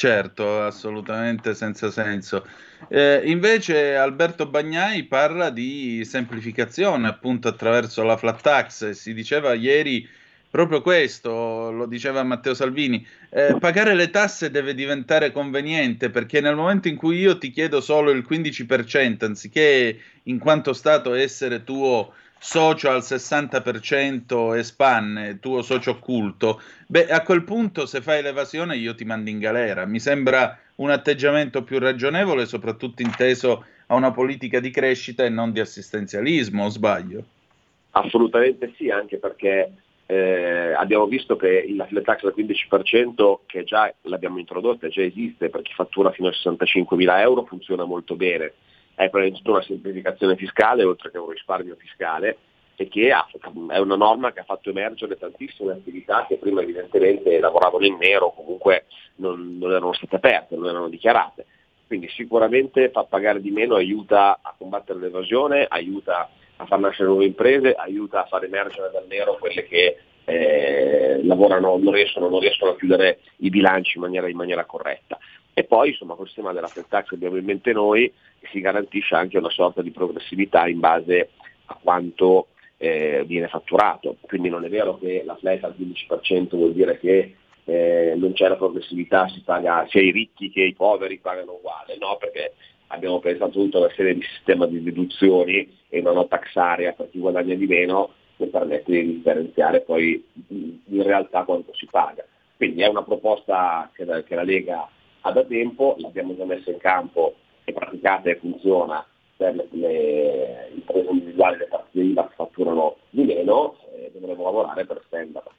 [0.00, 2.46] Certo, assolutamente senza senso.
[2.88, 8.88] Eh, invece Alberto Bagnai parla di semplificazione appunto attraverso la flat tax.
[8.92, 10.08] Si diceva ieri
[10.48, 16.56] proprio questo, lo diceva Matteo Salvini, eh, pagare le tasse deve diventare conveniente perché nel
[16.56, 22.14] momento in cui io ti chiedo solo il 15% anziché in quanto Stato essere tuo
[22.42, 28.76] socio al 60% e spanne, tuo socio occulto, beh, a quel punto se fai l'evasione
[28.76, 29.84] io ti mando in galera.
[29.84, 35.52] Mi sembra un atteggiamento più ragionevole, soprattutto inteso a una politica di crescita e non
[35.52, 37.24] di assistenzialismo, o sbaglio?
[37.90, 39.72] Assolutamente sì, anche perché
[40.06, 45.50] eh, abbiamo visto che la flat tax del 15% che già l'abbiamo introdotta, già esiste
[45.50, 48.54] per chi fattura fino a 65 mila euro, funziona molto bene.
[49.00, 52.36] È prima di tutto una semplificazione fiscale oltre che un risparmio fiscale
[52.76, 53.26] e che ha,
[53.68, 58.34] è una norma che ha fatto emergere tantissime attività che prima evidentemente lavoravano in nero
[58.36, 58.84] comunque
[59.16, 61.46] non, non erano state aperte, non erano dichiarate.
[61.86, 67.24] Quindi sicuramente fa pagare di meno aiuta a combattere l'evasione, aiuta a far nascere nuove
[67.24, 72.72] imprese, aiuta a far emergere dal nero quelle che eh, lavorano, non riescono, non riescono,
[72.72, 75.18] a chiudere i bilanci in maniera, in maniera corretta.
[75.52, 78.12] E poi insomma col sistema della flat tax abbiamo in mente noi
[78.50, 81.30] si garantisce anche una sorta di progressività in base
[81.66, 84.16] a quanto eh, viene fatturato.
[84.22, 88.48] Quindi non è vero che la flat al 15% vuol dire che eh, non c'è
[88.48, 92.16] la progressività, si paga, sia i ricchi che i poveri pagano uguale, no?
[92.18, 92.54] perché
[92.88, 97.08] abbiamo pensato tutta una serie di sistemi di deduzioni e una nota tax area per
[97.10, 102.24] chi guadagna di meno che permette di differenziare poi in realtà quanto si paga.
[102.56, 104.88] Quindi è una proposta che che la Lega
[105.22, 107.34] ha da tempo, l'abbiamo già messa in campo,
[107.64, 109.04] è praticata e funziona
[109.36, 114.84] per le, le imprese individuali, le partite IVA che fatturano di meno, e dovremo lavorare
[114.84, 115.50] per stenderla.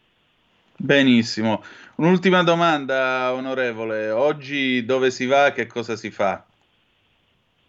[0.77, 1.61] Benissimo.
[1.97, 4.09] Un'ultima domanda, onorevole.
[4.09, 6.43] Oggi dove si va, che cosa si fa?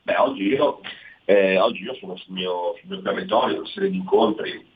[0.02, 0.80] Beh, oggi io,
[1.26, 4.66] eh, oggi io sono sul mio, sul mio territorio, una serie di incontri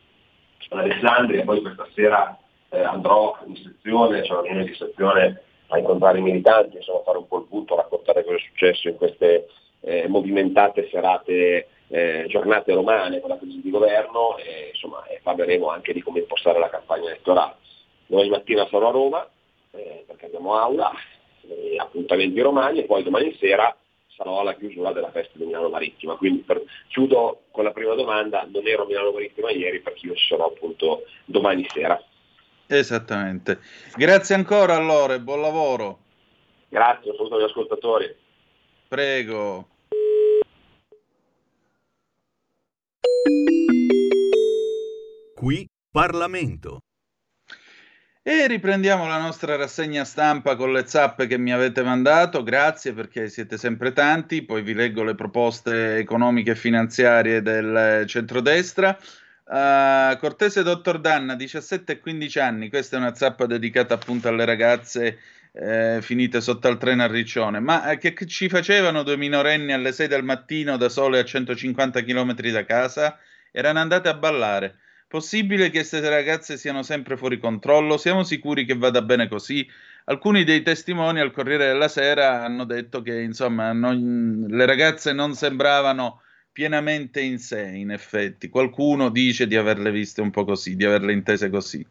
[0.69, 2.39] ad Alessandria, poi questa sera
[2.71, 7.19] eh, andrò in sezione, c'è una riunione di sezione a incontrare i militanti, insomma fare
[7.19, 9.49] un po' il punto, raccontare cosa è successo in queste
[9.81, 15.69] eh, movimentate serate, eh, giornate romane con la crisi di governo e, insomma, e parleremo
[15.69, 17.55] anche di come impostare la campagna elettorale.
[18.07, 19.29] Domani mattina sarò a Roma
[19.73, 20.93] eh, perché abbiamo aula,
[21.79, 23.75] appuntamenti romani e poi domani sera
[24.17, 26.17] sarò alla chiusura della festa di Milano Marittima.
[26.17, 30.15] Quindi per, chiudo con la prima domanda, non ero a Milano Marittima ieri perché io
[30.15, 32.01] ci sarò appunto domani sera.
[32.67, 33.61] Esattamente.
[33.95, 35.99] Grazie ancora allora e buon lavoro.
[36.69, 38.15] Grazie, un saluto agli ascoltatori.
[38.89, 39.69] Prego.
[45.35, 46.81] Qui Parlamento.
[48.23, 53.29] E riprendiamo la nostra rassegna stampa con le zappe che mi avete mandato, grazie perché
[53.29, 58.99] siete sempre tanti, poi vi leggo le proposte economiche e finanziarie del centrodestra.
[59.49, 64.45] Uh, Cortese Dottor Danna, 17 e 15 anni, questa è una zappa dedicata appunto alle
[64.45, 65.19] ragazze
[65.53, 69.73] eh, finite sotto al treno a Riccione, ma eh, che, che ci facevano due minorenni
[69.73, 73.19] alle 6 del mattino da sole a 150 km da casa?
[73.53, 74.79] Erano andate a ballare.
[75.09, 77.97] Possibile che queste ragazze siano sempre fuori controllo?
[77.97, 79.67] Siamo sicuri che vada bene così?
[80.07, 85.35] Alcuni dei testimoni al Corriere della Sera hanno detto che insomma non, le ragazze non
[85.35, 86.23] sembravano
[86.57, 88.49] pienamente in sé, in effetti.
[88.49, 91.87] Qualcuno dice di averle viste un po' così, di averle intese così.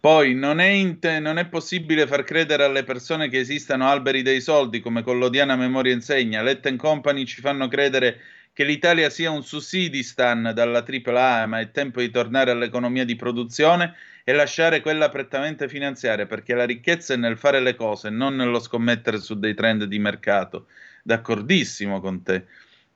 [0.00, 4.40] Poi non è, inte- non è, possibile far credere alle persone che esistano alberi dei
[4.40, 6.42] soldi, come Collodiana Memoria insegna.
[6.42, 8.18] Letta Company ci fanno credere
[8.52, 13.94] che l'Italia sia un sussidistan dalla AAA, ma è tempo di tornare all'economia di produzione
[14.24, 18.58] e lasciare quella prettamente finanziaria, perché la ricchezza è nel fare le cose, non nello
[18.58, 20.66] scommettere su dei trend di mercato.
[21.04, 22.46] D'accordissimo con te.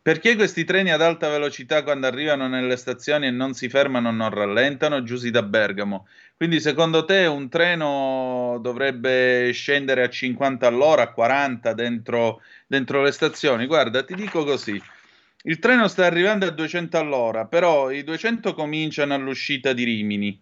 [0.05, 4.28] Perché questi treni ad alta velocità quando arrivano nelle stazioni e non si fermano non
[4.28, 5.02] rallentano?
[5.02, 6.06] Giussi da Bergamo.
[6.36, 13.12] Quindi secondo te un treno dovrebbe scendere a 50 all'ora, a 40 dentro, dentro le
[13.12, 13.64] stazioni?
[13.64, 14.78] Guarda, ti dico così.
[15.44, 20.39] Il treno sta arrivando a 200 all'ora, però i 200 cominciano all'uscita di Rimini.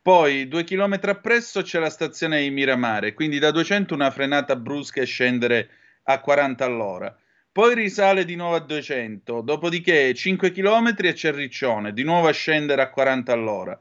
[0.00, 5.00] Poi due chilometri appresso c'è la stazione di Miramare, quindi da 200 una frenata brusca
[5.00, 5.70] e scendere
[6.04, 7.12] a 40 all'ora.
[7.52, 12.32] Poi risale di nuovo a 200, dopodiché 5 km e c'è Riccione, di nuovo a
[12.32, 13.78] scendere a 40 all'ora.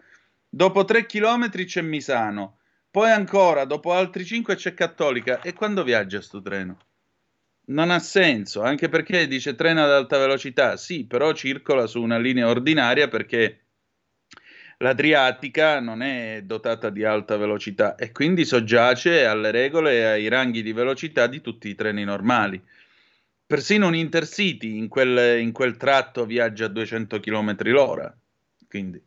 [0.48, 2.57] Dopo 3 km c'è Misano,
[2.91, 5.39] poi ancora, dopo altri 5 c'è Cattolica.
[5.41, 6.77] E quando viaggia sto treno?
[7.72, 12.18] non ha senso, anche perché dice treno ad alta velocità, sì, però circola su una
[12.18, 13.60] linea ordinaria perché
[14.80, 20.64] l'Adriatica non è dotata di alta velocità e quindi soggiace alle regole e ai ranghi
[20.64, 22.61] di velocità di tutti i treni normali.
[23.52, 28.18] Persino un intercity in quel, in quel tratto viaggia a 200 km l'ora.
[28.65, 29.03] Quindi.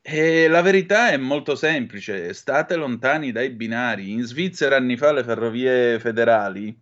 [0.00, 4.12] E la verità è molto semplice, state lontani dai binari.
[4.12, 6.72] In Svizzera anni fa le ferrovie federali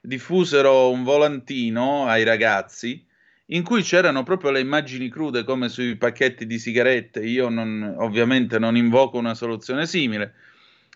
[0.00, 3.06] diffusero un volantino ai ragazzi
[3.48, 7.20] in cui c'erano proprio le immagini crude come sui pacchetti di sigarette.
[7.20, 10.32] Io non, ovviamente non invoco una soluzione simile,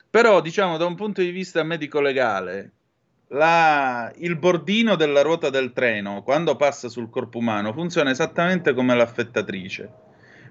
[0.09, 2.73] però diciamo da un punto di vista medico-legale,
[3.29, 8.95] la- il bordino della ruota del treno, quando passa sul corpo umano, funziona esattamente come
[8.95, 9.91] l'affettatrice.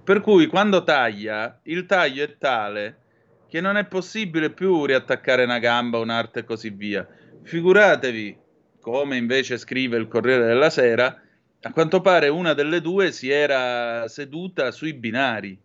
[0.03, 3.01] Per cui quando taglia, il taglio è tale
[3.49, 7.07] che non è possibile più riattaccare una gamba, un'arte e così via.
[7.43, 8.37] Figuratevi,
[8.79, 11.21] come invece scrive il Corriere della Sera,
[11.61, 15.57] a quanto pare una delle due si era seduta sui binari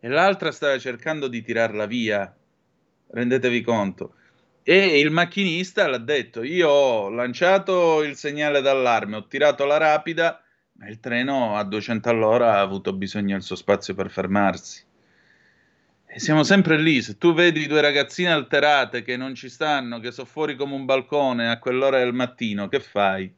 [0.00, 2.34] e l'altra stava cercando di tirarla via.
[3.08, 4.14] Rendetevi conto.
[4.68, 10.42] E il macchinista l'ha detto: Io ho lanciato il segnale d'allarme, ho tirato la rapida,
[10.72, 14.84] ma il treno a 200 all'ora ha avuto bisogno del suo spazio per fermarsi.
[16.04, 17.00] E siamo sempre lì.
[17.00, 20.84] Se tu vedi due ragazzine alterate che non ci stanno, che sono fuori come un
[20.84, 23.32] balcone a quell'ora del mattino, che fai?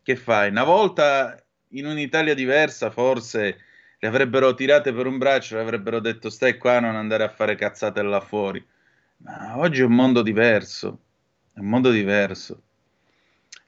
[0.00, 0.48] Che fai?
[0.50, 3.58] Una volta in un'Italia diversa, forse
[3.98, 7.56] le avrebbero tirate per un braccio, le avrebbero detto stai qua, non andare a fare
[7.56, 8.64] cazzate là fuori.
[9.24, 10.98] Ma oggi è un mondo diverso,
[11.54, 12.62] è un mondo diverso.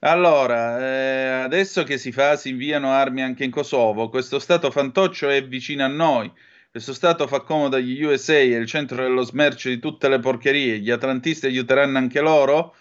[0.00, 5.28] Allora, eh, adesso che si fa, si inviano armi anche in Kosovo, questo stato fantoccio
[5.28, 6.30] è vicino a noi,
[6.70, 10.80] questo stato fa comodo agli USA, è il centro dello smercio di tutte le porcherie,
[10.80, 12.74] gli atlantisti aiuteranno anche loro?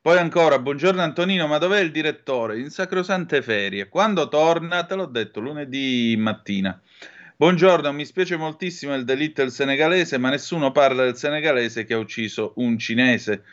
[0.00, 2.58] Poi ancora, buongiorno Antonino, ma dov'è il direttore?
[2.58, 3.88] In sacrosante ferie.
[3.88, 4.84] Quando torna?
[4.84, 6.80] Te l'ho detto, lunedì mattina.
[7.40, 11.98] Buongiorno, mi spiace moltissimo il delitto del senegalese, ma nessuno parla del senegalese che ha
[11.98, 13.44] ucciso un cinese,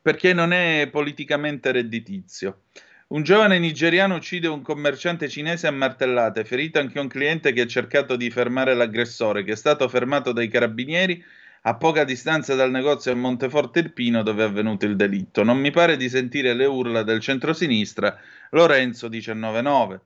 [0.00, 2.62] perché non è politicamente redditizio.
[3.08, 7.66] Un giovane nigeriano uccide un commerciante cinese a martellate, ferito anche un cliente che ha
[7.66, 11.22] cercato di fermare l'aggressore, che è stato fermato dai carabinieri
[11.64, 15.42] a poca distanza dal negozio a Monteforte Irpino dove è avvenuto il delitto.
[15.42, 18.18] Non mi pare di sentire le urla del centrosinistra
[18.52, 20.00] Lorenzo 199.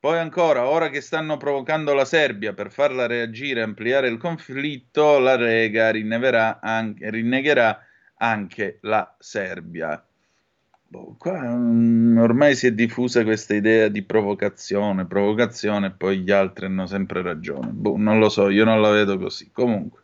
[0.00, 5.18] Poi ancora, ora che stanno provocando la Serbia per farla reagire e ampliare il conflitto,
[5.18, 5.34] la
[5.90, 7.84] rinneverà anche- rinnegherà
[8.18, 10.00] anche la Serbia.
[10.90, 16.30] Boh, qua mm, ormai si è diffusa questa idea di provocazione, provocazione, e poi gli
[16.30, 17.68] altri hanno sempre ragione.
[17.72, 19.50] Boh, non lo so, io non la vedo così.
[19.52, 20.02] Comunque.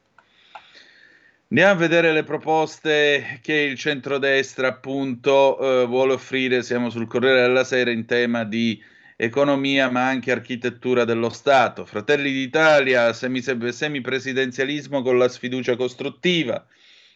[1.49, 6.63] Andiamo a vedere le proposte che il centrodestra appunto eh, vuole offrire.
[6.65, 8.83] Siamo sul Corriere della Sera in tema di
[9.17, 11.85] economia ma anche architettura dello Stato.
[11.85, 16.67] Fratelli d'Italia, semi- semipresidenzialismo con la sfiducia costruttiva.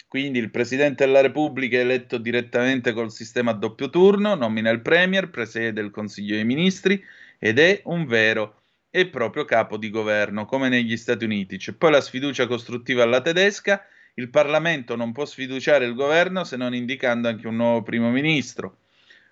[0.06, 4.80] Quindi il Presidente della Repubblica è eletto direttamente col sistema a doppio turno, nomina il
[4.80, 7.02] Premier, presiede il Consiglio dei Ministri
[7.38, 11.58] ed è un vero e proprio capo di governo, come negli Stati Uniti.
[11.58, 13.84] C'è poi la sfiducia costruttiva alla tedesca,
[14.14, 18.78] il Parlamento non può sfiduciare il governo se non indicando anche un nuovo primo ministro.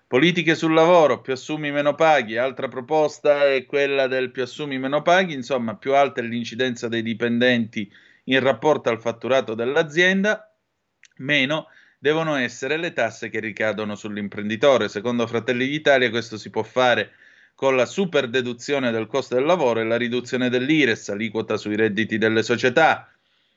[0.07, 5.01] Politiche sul lavoro, più assumi meno paghi, altra proposta è quella del più assumi meno
[5.01, 7.91] paghi, insomma più alta è l'incidenza dei dipendenti
[8.25, 10.49] in rapporto al fatturato dell'azienda,
[11.17, 11.67] meno
[11.99, 14.87] devono essere le tasse che ricadono sull'imprenditore.
[14.87, 17.11] Secondo Fratelli d'Italia questo si può fare
[17.53, 22.17] con la super deduzione del costo del lavoro e la riduzione dell'IRES, aliquota sui redditi
[22.17, 23.11] delle società.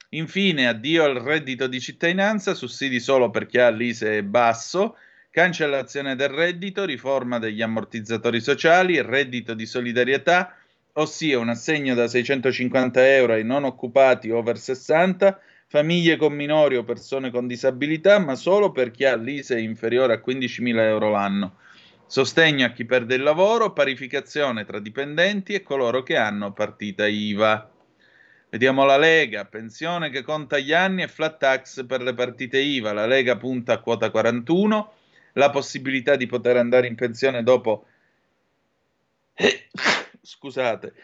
[0.09, 4.97] Infine, addio al reddito di cittadinanza, sussidi solo per chi ha l'ISE basso,
[5.31, 10.57] cancellazione del reddito, riforma degli ammortizzatori sociali, reddito di solidarietà,
[10.95, 16.83] ossia un assegno da 650 euro ai non occupati over 60, famiglie con minori o
[16.83, 21.59] persone con disabilità, ma solo per chi ha l'ISE inferiore a 15.000 euro l'anno.
[22.07, 27.71] Sostegno a chi perde il lavoro, parificazione tra dipendenti e coloro che hanno partita IVA.
[28.51, 32.93] Vediamo la Lega, pensione che conta gli anni e flat tax per le partite IVA.
[32.93, 34.93] La Lega punta a quota 41,
[35.35, 37.87] la possibilità di poter andare in pensione dopo...
[40.23, 40.95] Scusate.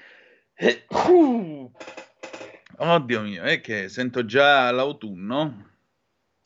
[2.78, 5.70] Oddio mio, è che sento già l'autunno.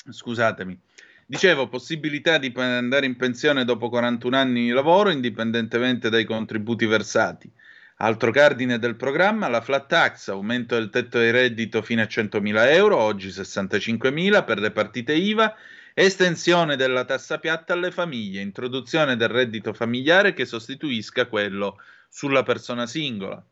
[0.09, 0.79] Scusatemi.
[1.27, 7.49] Dicevo, possibilità di andare in pensione dopo 41 anni di lavoro, indipendentemente dai contributi versati.
[7.99, 12.73] Altro cardine del programma, la flat tax, aumento del tetto di reddito fino a 100.000
[12.73, 15.55] euro, oggi 65.000 per le partite IVA,
[15.95, 22.87] estensione della tassa piatta alle famiglie, introduzione del reddito familiare che sostituisca quello sulla persona
[22.87, 23.45] singola.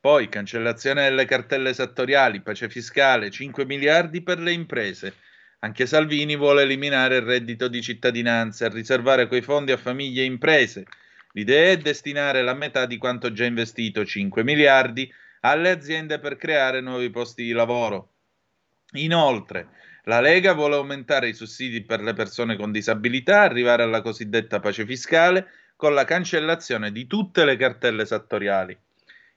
[0.00, 5.14] Poi cancellazione delle cartelle esattoriali, pace fiscale, 5 miliardi per le imprese.
[5.58, 10.24] Anche Salvini vuole eliminare il reddito di cittadinanza e riservare quei fondi a famiglie e
[10.24, 10.84] imprese.
[11.32, 16.80] L'idea è destinare la metà di quanto già investito, 5 miliardi, alle aziende per creare
[16.80, 18.12] nuovi posti di lavoro.
[18.92, 19.68] Inoltre,
[20.10, 24.84] la Lega vuole aumentare i sussidi per le persone con disabilità, arrivare alla cosiddetta pace
[24.84, 25.46] fiscale,
[25.76, 28.76] con la cancellazione di tutte le cartelle esattoriali.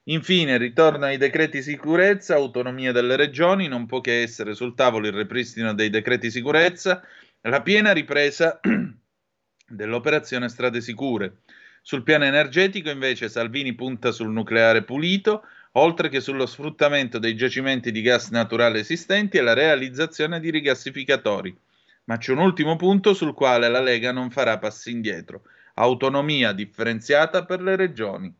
[0.06, 5.14] Infine, ritorno ai decreti sicurezza, autonomia delle regioni, non può che essere sul tavolo il
[5.14, 7.04] ripristino dei decreti sicurezza,
[7.42, 8.60] la piena ripresa
[9.70, 11.42] dell'operazione Strade Sicure.
[11.84, 15.44] Sul piano energetico, invece, Salvini punta sul nucleare pulito,
[15.74, 21.56] oltre che sullo sfruttamento dei giacimenti di gas naturale esistenti e la realizzazione di rigassificatori.
[22.06, 25.44] Ma c'è un ultimo punto sul quale la Lega non farà passi indietro.
[25.76, 28.34] Autonomia differenziata per le regioni.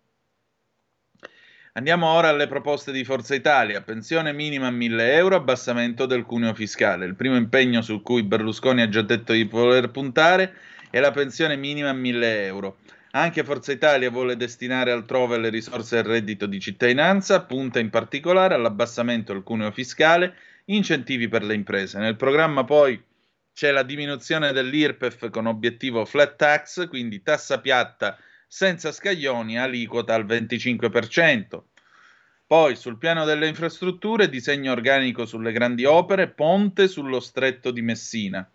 [1.76, 3.82] Andiamo ora alle proposte di Forza Italia.
[3.82, 7.06] Pensione minima a 1000 euro, abbassamento del cuneo fiscale.
[7.06, 10.54] Il primo impegno su cui Berlusconi ha già detto di voler puntare
[10.92, 12.78] è la pensione minima a 1000 euro.
[13.16, 18.56] Anche Forza Italia vuole destinare altrove le risorse del reddito di cittadinanza, punta in particolare
[18.56, 20.36] all'abbassamento del cuneo fiscale,
[20.66, 22.00] incentivi per le imprese.
[22.00, 23.00] Nel programma poi
[23.54, 28.18] c'è la diminuzione dell'IRPEF con obiettivo flat tax, quindi tassa piatta
[28.48, 31.62] senza scaglioni, aliquota al 25%.
[32.48, 38.52] Poi sul piano delle infrastrutture, disegno organico sulle grandi opere, ponte sullo stretto di Messina.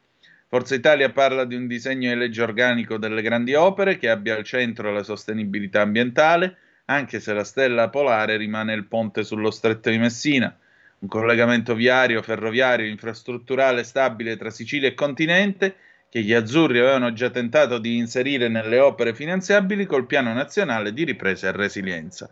[0.50, 4.44] Forza Italia parla di un disegno di legge organico delle grandi opere che abbia al
[4.44, 6.56] centro la sostenibilità ambientale,
[6.86, 10.56] anche se la stella polare rimane il ponte sullo stretto di Messina.
[11.00, 15.76] Un collegamento viario, ferroviario, infrastrutturale stabile tra Sicilia e continente
[16.08, 21.04] che gli azzurri avevano già tentato di inserire nelle opere finanziabili col Piano Nazionale di
[21.04, 22.26] Ripresa e Resilienza.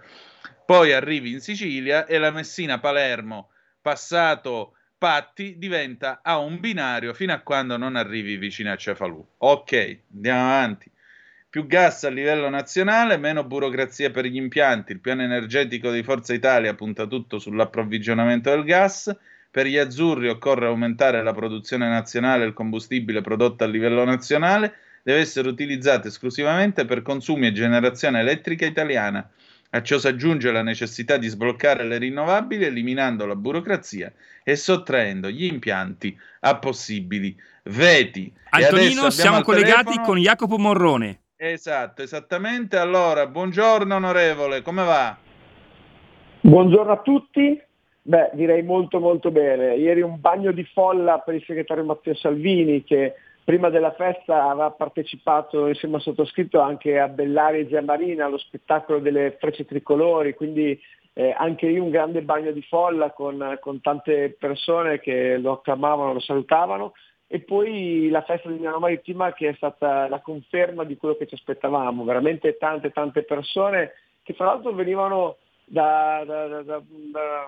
[0.64, 3.50] Poi arrivi in Sicilia e la Messina-Palermo,
[3.82, 9.22] passato Patti, diventa a un binario fino a quando non arrivi vicino a Cefalù.
[9.38, 10.90] Ok, andiamo avanti.
[11.50, 14.92] Più gas a livello nazionale, meno burocrazia per gli impianti.
[14.92, 19.14] Il piano energetico di Forza Italia punta tutto sull'approvvigionamento del gas
[19.50, 25.20] per gli azzurri occorre aumentare la produzione nazionale del combustibile prodotto a livello nazionale, deve
[25.20, 29.26] essere utilizzato esclusivamente per consumi e generazione elettrica italiana.
[29.70, 34.12] A ciò si aggiunge la necessità di sbloccare le rinnovabili eliminando la burocrazia
[34.42, 38.32] e sottraendo gli impianti a possibili veti.
[38.50, 40.06] Antonino, siamo collegati telefono...
[40.06, 41.20] con Jacopo Morrone.
[41.36, 42.76] Esatto, esattamente.
[42.78, 45.16] Allora, buongiorno onorevole, come va?
[46.40, 47.60] Buongiorno a tutti.
[48.02, 49.74] Beh, direi molto molto bene.
[49.74, 53.14] Ieri un bagno di folla per il segretario Matteo Salvini che
[53.46, 58.98] prima della festa aveva partecipato insieme al sottoscritto anche a Bellari e Giamarina allo spettacolo
[58.98, 60.76] delle frecce tricolori, quindi
[61.12, 66.14] eh, anche lì un grande bagno di folla con, con, tante persone che lo acclamavano,
[66.14, 66.94] lo salutavano.
[67.28, 71.28] E poi la festa di Milano Marittima che è stata la conferma di quello che
[71.28, 73.92] ci aspettavamo, veramente tante tante persone
[74.24, 76.82] che fra l'altro venivano da, da, da, da,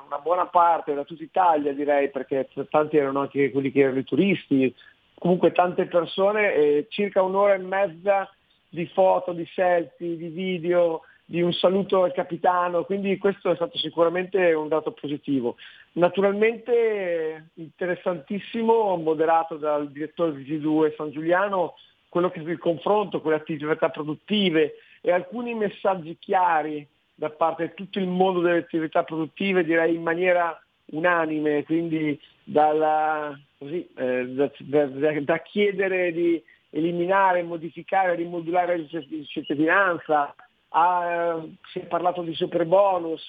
[0.07, 4.05] una buona parte, da tutta Italia direi, perché tanti erano anche quelli che erano i
[4.05, 4.73] turisti,
[5.19, 8.31] comunque tante persone, e circa un'ora e mezza
[8.69, 13.77] di foto, di selfie, di video, di un saluto al capitano, quindi questo è stato
[13.77, 15.57] sicuramente un dato positivo.
[15.93, 21.75] Naturalmente interessantissimo, moderato dal direttore di G2 San Giuliano,
[22.09, 27.67] quello che è il confronto con le attività produttive e alcuni messaggi chiari da parte
[27.67, 30.59] di tutto il mondo delle attività produttive, direi in maniera
[30.93, 40.35] unanime, quindi dalla, così, eh, da, da, da, chiedere di eliminare, modificare, rimodulare la cittadinanza,
[40.71, 43.29] a, si è parlato di super bonus,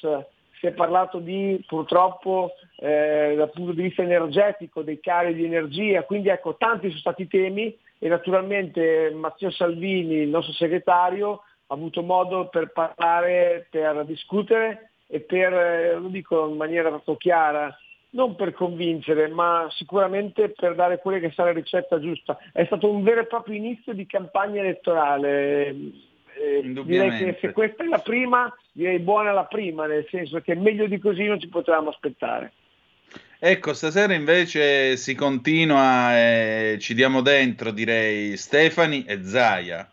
[0.59, 6.03] si è parlato di purtroppo eh, dal punto di vista energetico, dei cari di energia,
[6.03, 12.03] quindi ecco tanti sono stati i temi e naturalmente Matteo Salvini, il nostro segretario, avuto
[12.03, 17.75] modo per parlare, per discutere e per, eh, lo dico in maniera molto chiara,
[18.11, 22.37] non per convincere, ma sicuramente per dare quella che sarà la ricetta giusta.
[22.51, 25.67] È stato un vero e proprio inizio di campagna elettorale.
[25.67, 30.55] Eh, direi che se questa è la prima, direi buona la prima, nel senso che
[30.55, 32.53] meglio di così non ci potevamo aspettare.
[33.41, 39.89] Ecco, stasera invece si continua, e ci diamo dentro, direi, Stefani e Zaia.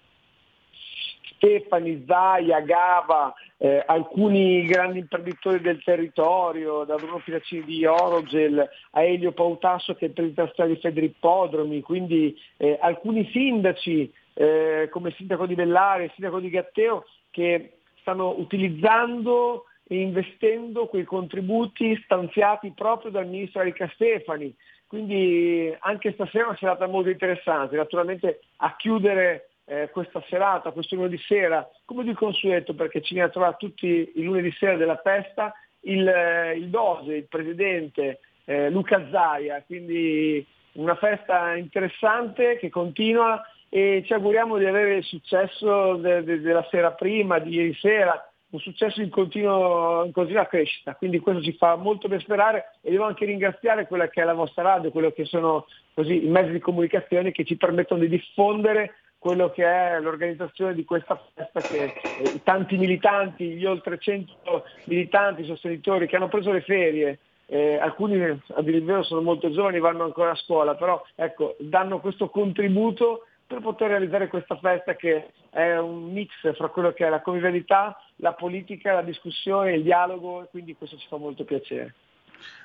[1.37, 9.03] Stefani, Zaia, Gava, eh, alcuni grandi imprenditori del territorio, da Bruno Piraccini di Orogel a
[9.03, 15.15] Elio Pautasso che è il presidente di Federippodromi, quindi eh, alcuni sindaci eh, come il
[15.15, 22.73] sindaco di Bellare, il sindaco di Gatteo che stanno utilizzando e investendo quei contributi stanziati
[22.75, 24.55] proprio dal ministro Enrica Stefani.
[24.87, 30.95] Quindi anche stasera è una serata molto interessante, naturalmente a chiudere eh, questa serata, questo
[30.95, 35.01] lunedì sera, come di consueto perché ci viene a trovare tutti i lunedì sera della
[35.03, 42.69] festa, il, eh, il Dose, il presidente eh, Luca Zaia, quindi una festa interessante che
[42.69, 47.75] continua e ci auguriamo di avere il successo de- de- della sera prima, di ieri
[47.75, 52.77] sera, un successo in, continuo, in continua crescita, quindi questo ci fa molto ben sperare
[52.81, 56.29] e devo anche ringraziare quella che è la vostra radio, quello che sono così, i
[56.29, 58.95] mezzi di comunicazione che ci permettono di diffondere
[59.27, 65.45] quello che è l'organizzazione di questa festa che eh, tanti militanti, gli oltre 100 militanti,
[65.45, 70.05] sostenitori che hanno preso le ferie, eh, alcuni a dire vero sono molto giovani, vanno
[70.05, 75.77] ancora a scuola, però ecco, danno questo contributo per poter realizzare questa festa che è
[75.77, 80.49] un mix fra quello che è la convivialità, la politica, la discussione, il dialogo e
[80.51, 81.95] quindi questo ci fa molto piacere.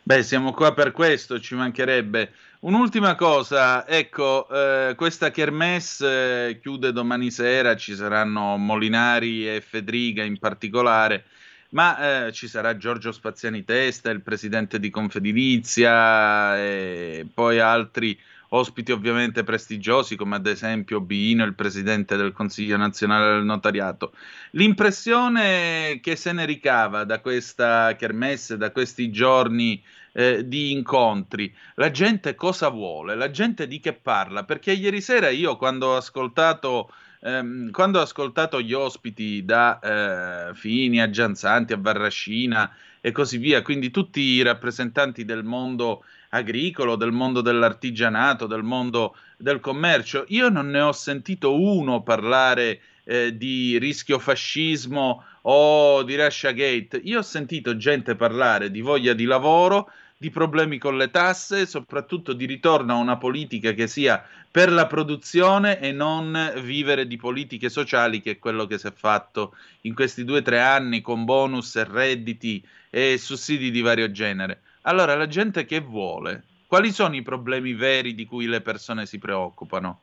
[0.03, 2.34] Beh, siamo qua per questo, ci mancherebbe.
[2.61, 10.23] Un'ultima cosa, ecco, eh, questa kermesse eh, chiude domani sera, ci saranno Molinari e Fedriga
[10.23, 11.26] in particolare,
[11.69, 18.19] ma eh, ci sarà Giorgio Spaziani Testa, il presidente di Confedilizia, e poi altri
[18.53, 24.13] ospiti ovviamente prestigiosi come ad esempio Bino, il presidente del Consiglio nazionale del notariato.
[24.51, 29.81] L'impressione che se ne ricava da questa kermesse, da questi giorni
[30.13, 35.29] eh, di incontri, la gente cosa vuole, la gente di che parla, perché ieri sera
[35.29, 36.91] io quando ho ascoltato
[37.21, 42.69] ehm, quando ho ascoltato gli ospiti da eh, Fini a Gianzanti a Varrascina
[42.99, 49.15] e così via, quindi tutti i rappresentanti del mondo agricolo, del mondo dell'artigianato, del mondo
[49.37, 50.25] del commercio.
[50.29, 56.99] Io non ne ho sentito uno parlare eh, di rischio fascismo o di Russia Gate.
[57.03, 62.33] Io ho sentito gente parlare di voglia di lavoro, di problemi con le tasse, soprattutto
[62.33, 67.69] di ritorno a una politica che sia per la produzione e non vivere di politiche
[67.69, 71.25] sociali, che è quello che si è fatto in questi due o tre anni con
[71.25, 74.61] bonus e redditi e sussidi di vario genere.
[74.83, 76.43] Allora, la gente che vuole?
[76.67, 79.99] Quali sono i problemi veri di cui le persone si preoccupano?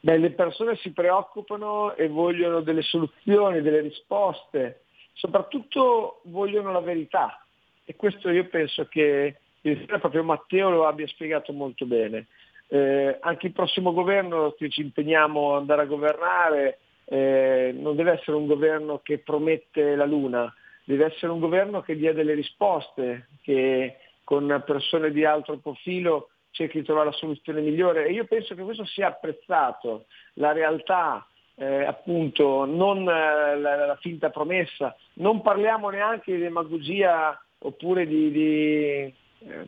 [0.00, 4.82] Beh, le persone si preoccupano e vogliono delle soluzioni, delle risposte,
[5.12, 7.42] soprattutto vogliono la verità
[7.90, 12.26] e questo io penso che il proprio Matteo lo abbia spiegato molto bene.
[12.66, 18.12] Eh, anche il prossimo governo che ci impegniamo ad andare a governare eh, non deve
[18.12, 20.54] essere un governo che promette la luna,
[20.88, 26.78] deve essere un governo che dia delle risposte, che con persone di alto profilo cerchi
[26.78, 28.06] di trovare la soluzione migliore.
[28.06, 33.96] E io penso che questo sia apprezzato, la realtà, eh, appunto, non eh, la, la,
[34.00, 39.14] finta promessa, non parliamo neanche di demagogia oppure di, di eh,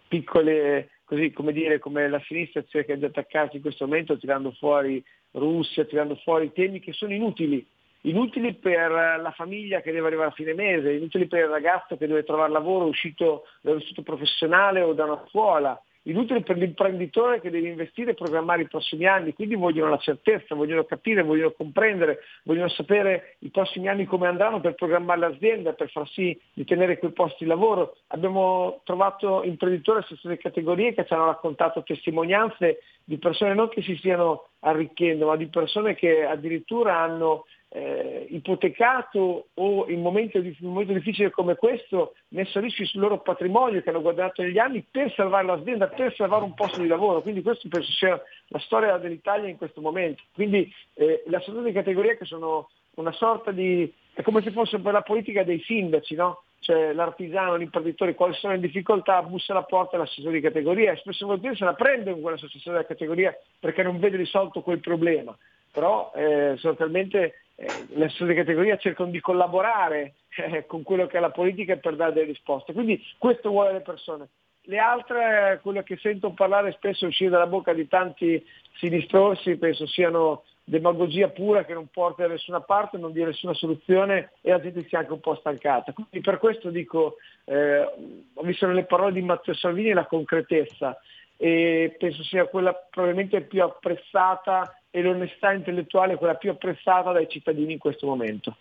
[0.09, 5.05] piccole, così come dire, come la sinistra cerca di attaccarsi in questo momento tirando fuori
[5.33, 7.67] Russia, tirando fuori temi che sono inutili,
[8.03, 12.07] inutili per la famiglia che deve arrivare a fine mese, inutili per il ragazzo che
[12.07, 17.69] deve trovare lavoro uscito dall'istituto professionale o da una scuola, inutili per l'imprenditore che deve
[17.69, 22.69] investire e programmare i prossimi anni, quindi vogliono la certezza, vogliono capire, vogliono comprendere, vogliono
[22.69, 27.13] sapere i prossimi anni come andranno per programmare l'azienda, per far sì di tenere quei
[27.13, 27.97] posti di lavoro.
[28.09, 33.83] Abbiamo trovato imprenditori tutte le categorie che ci hanno raccontato testimonianze di persone non che
[33.83, 40.55] si stiano arricchendo, ma di persone che addirittura hanno eh, ipotecato o in, momento, in
[40.61, 44.59] un momento difficile come questo messo a rischio sul loro patrimonio che hanno guadagnato negli
[44.59, 47.23] anni per salvare l'azienda, per salvare un posto di lavoro.
[47.23, 50.23] Quindi questo penso sia la storia dell'Italia in questo momento.
[50.35, 53.93] Quindi eh, le associazioni di categoria che sono una sorta di...
[54.15, 56.43] è come se fosse per la politica dei sindaci, no?
[56.59, 61.25] Cioè l'artigiano, l'imprenditore, quali sono le difficoltà, bussa alla porta l'assessore di categoria e spesso
[61.25, 65.35] volentieri se la prende con quell'associazione della categoria perché non vede risolto quel problema.
[65.73, 71.21] Però eh, eh, le associazioni di categoria cercano di collaborare eh, con quello che è
[71.21, 72.73] la politica per dare delle risposte.
[72.73, 74.29] Quindi questo vuole le persone.
[74.65, 78.45] Le altre, quello che sento parlare spesso uscire dalla bocca di tanti
[78.77, 84.33] sinistrorsi, penso siano demagogia pura che non porta da nessuna parte, non dia nessuna soluzione
[84.41, 85.93] e la gente si è anche un po' stancata.
[85.93, 90.97] Quindi per questo dico, eh, ho visto nelle parole di Matteo Salvini la concretezza
[91.37, 97.73] e penso sia quella probabilmente più apprezzata e l'onestà intellettuale quella più apprezzata dai cittadini
[97.73, 98.57] in questo momento.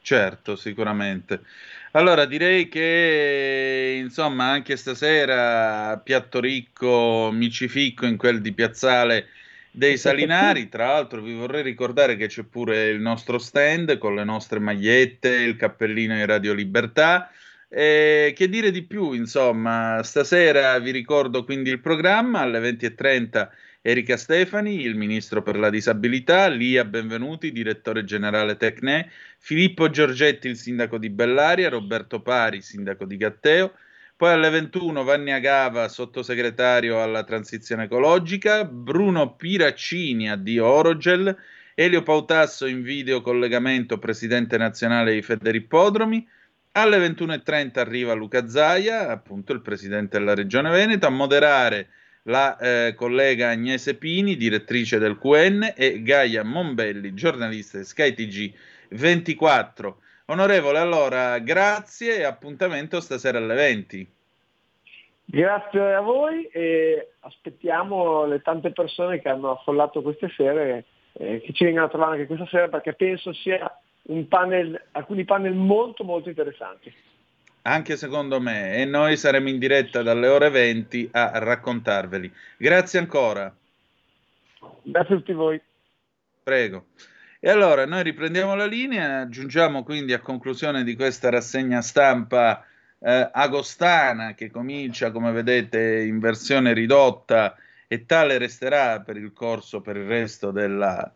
[0.00, 1.40] Certo, sicuramente.
[1.92, 9.26] Allora direi che insomma anche stasera piatto ricco, micificco in quel di Piazzale
[9.68, 10.68] dei Salinari.
[10.70, 15.28] Tra l'altro vi vorrei ricordare che c'è pure il nostro stand con le nostre magliette,
[15.28, 17.28] il cappellino di Radio Libertà.
[17.68, 23.48] E che dire di più, insomma, stasera vi ricordo quindi il programma alle 20.30
[23.88, 30.56] Erika Stefani, il ministro per la disabilità, Lia Benvenuti, direttore generale Tecne, Filippo Giorgetti, il
[30.56, 33.74] sindaco di Bellaria, Roberto Pari, sindaco di Gatteo,
[34.16, 41.36] Poi alle 21 Vanni Agava, sottosegretario alla transizione ecologica, Bruno Piraccini, addio Orogel,
[41.76, 46.26] Elio Pautasso in video collegamento, presidente nazionale di Federippodromi.
[46.72, 51.90] Alle 21.30 arriva Luca Zaia, appunto il presidente della regione Veneto, a moderare
[52.26, 58.54] la eh, collega Agnese Pini, direttrice del QN, e Gaia Monbelli, giornalista di SkyTG
[58.90, 59.98] 24.
[60.26, 64.14] Onorevole, allora grazie e appuntamento stasera alle 20.
[65.28, 70.84] Grazie a voi e aspettiamo le tante persone che hanno affollato queste sere
[71.14, 73.70] eh, che ci vengano a trovare anche questa sera perché penso sia
[74.02, 76.92] un panel, alcuni panel molto molto interessanti.
[77.66, 82.32] Anche secondo me, e noi saremo in diretta dalle ore 20 a raccontarveli.
[82.56, 83.52] Grazie ancora.
[84.82, 85.60] Grazie a tutti voi.
[86.44, 86.86] Prego.
[87.40, 92.64] E allora noi riprendiamo la linea, giungiamo quindi a conclusione di questa rassegna stampa
[93.00, 97.56] eh, agostana che comincia, come vedete, in versione ridotta
[97.88, 101.12] e tale resterà per il corso, per il resto della,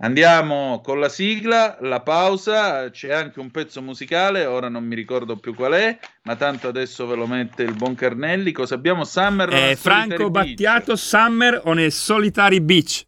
[0.00, 5.38] Andiamo con la sigla, la pausa, c'è anche un pezzo musicale, ora non mi ricordo
[5.38, 8.52] più qual è, ma tanto adesso ve lo mette il buon Carnelli.
[8.52, 9.02] Cosa abbiamo?
[9.02, 10.98] Summer eh, Franco Battiato, Beach.
[10.98, 13.06] Summer on a Solitary Beach.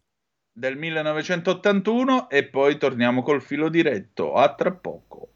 [0.51, 4.33] Del 1981 e poi torniamo col filo diretto.
[4.33, 5.29] A tra poco.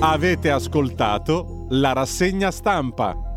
[0.00, 3.31] Avete ascoltato la rassegna stampa.